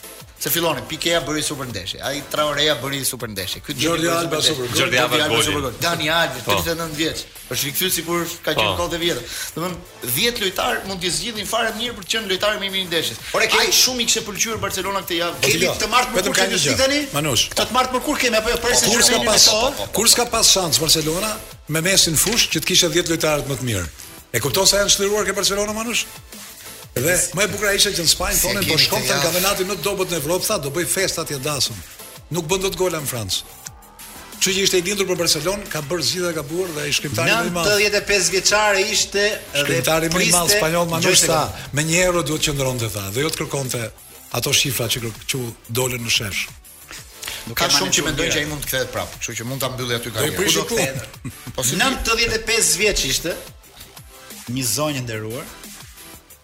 [0.44, 3.62] se filloni Pikea bëri super ndeshje, ai Traorea bëri super ndeshje.
[3.66, 4.68] Ky Jordi Alba super.
[4.78, 5.70] Jordi Alba super.
[5.80, 6.98] Dani Alves, 39 po.
[7.00, 7.20] vjeç.
[7.54, 8.82] Është rikthyer sikur ka qenë po.
[8.82, 9.24] kohë të vjetë.
[9.56, 12.90] Domthon 10 lojtar mund të zgjidhin fare mirë për të qenë lojtarë më i mirë
[12.92, 13.22] ndeshjes.
[13.32, 15.44] Por ai shumë i kishte pëlqyer Barcelona këtë javë.
[15.48, 17.02] Kemi të martë më kur kemi ditani?
[17.16, 17.46] Manush.
[17.56, 19.50] Të martë më kur kemi apo jo presë po, kur s'ka pas
[20.02, 21.32] kur ka pas shans Barcelona
[21.72, 23.88] me mesin në fush që të kishte 10 lojtarë më të mirë.
[24.34, 26.08] E kupton se janë shliruar ke Barcelona Manush?
[26.94, 30.12] Dhe më e bukur ishte që në Spanjë thonë po shkon te kampionati në dobët
[30.14, 31.78] në Evropë, tha do bëj festat e dasëm.
[32.38, 33.40] Nuk bën dot gola në Francë.
[34.44, 37.32] Që që ishte i lindur për Barcelon, ka bërë zgjidhje ka burr dhe ai shkrimtari
[37.32, 37.70] më i madh.
[37.80, 39.24] 95 vjeçare ishte
[39.56, 41.40] shkrimtari më i madh spanjoll më nuk sa.
[41.74, 43.82] Me 1 euro duhet të qëndronte tha dhe jo të kërkonte
[44.40, 45.42] ato shifra që që
[45.80, 46.44] dolën në shesh.
[47.48, 49.72] Nuk ka shumë që mendojnë që ai mund të kthehet prapë, kështu që mund ta
[49.74, 50.56] mbylli aty karrierën.
[50.60, 51.20] Do të kthehet.
[51.58, 53.36] Po 95 vjeç ishte
[54.54, 55.52] një zonjë nderuar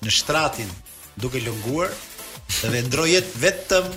[0.04, 0.70] në shtratin
[1.24, 1.91] duke lënguar
[2.72, 3.89] dhe ndrojet vetëm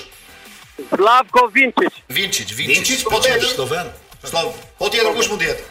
[0.89, 1.99] Slavko Vinčić.
[2.16, 3.91] Vinčić, Vinčić, po të Sloven.
[4.24, 5.69] Slav, po të kush mund të jetë?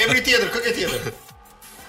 [0.04, 1.10] Emri tjetër, këtë tjetër?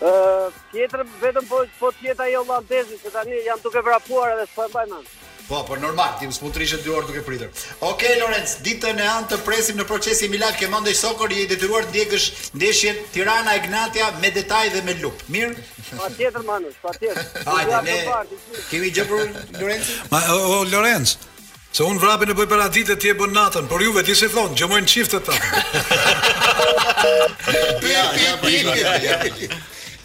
[0.04, 4.90] Uh, tjetër, vetëm po, po tjetë ajo se tani jam duke vrapuar edhe së përmbaj
[4.90, 5.14] manush.
[5.54, 7.50] Po, po normal, ti mund të rishë 2 orë duke pritur.
[7.76, 11.86] Okej okay, Lorenz, ditën e anë të presim në procesin Milan Kemondë Sokor, i detyruar
[11.86, 12.26] të ndjekësh
[12.58, 15.20] ndeshjen Tirana Ignatia me detaj dhe me lup.
[15.36, 15.54] Mirë?
[15.92, 17.30] Patjetër Manush, patjetër.
[17.46, 18.00] Hajde, ne.
[18.10, 19.24] Po, kemi gjë për
[19.60, 19.94] Lorenz?
[20.16, 21.14] Ma o, o Lorenz
[21.74, 24.18] Se unë vrapin e bëj për ditë dhe ti e bën natën, por juve ti
[24.18, 25.40] se thonë, gjëmojnë qiftët ta.
[27.46, 29.56] Përpi, përpi, përpi.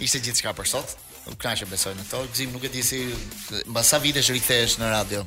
[0.05, 0.97] Ishte gjithë për sot
[1.37, 2.23] kënaqë besoj në to.
[2.33, 3.03] Gzim nuk e di si
[3.69, 5.25] mbas sa vitesh rikthehesh në radio.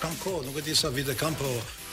[0.00, 1.48] Kam kohë, nuk e di sa vite kam, po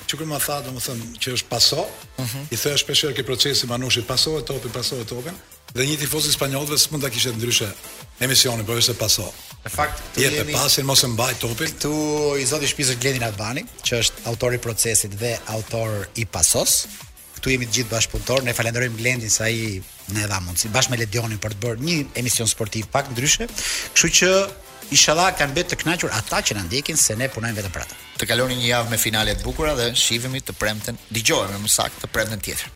[0.10, 2.28] që kërë më tha, do më thëmë, që është paso, uh mhm.
[2.28, 2.46] -huh.
[2.52, 5.36] i thëja shpesherë këtë procesi nushit paso e topin, paso e topin,
[5.76, 7.72] dhe një tifoz i së s'më nda kishet ndryshe
[8.20, 9.34] emisionin, po është paso.
[9.66, 10.54] Në fakt, këtu Jete jemi...
[10.54, 11.68] pasin, mos e mbaj topin.
[11.68, 11.94] Këtu
[12.42, 16.88] i zoti shpizë është Gledin Advani, që është autor i procesit dhe autor i pasos,
[17.36, 19.84] këtu jemi të gjithë bashkëpunëtor, ne falenderojmë Glendin sa i
[20.16, 23.48] ne dha si bashkë me Ledionin për të bërë një emision sportiv pak ndryshe.
[23.94, 24.30] Kështu që
[24.96, 28.00] inshallah kanë bërë të kënaqur ata që na ndjekin se ne punojmë vetëm për ata.
[28.20, 32.06] Të kaloni një javë me finale të bukura dhe shihemi të premten, dëgjohemi më saktë
[32.06, 32.68] të premten tjetër.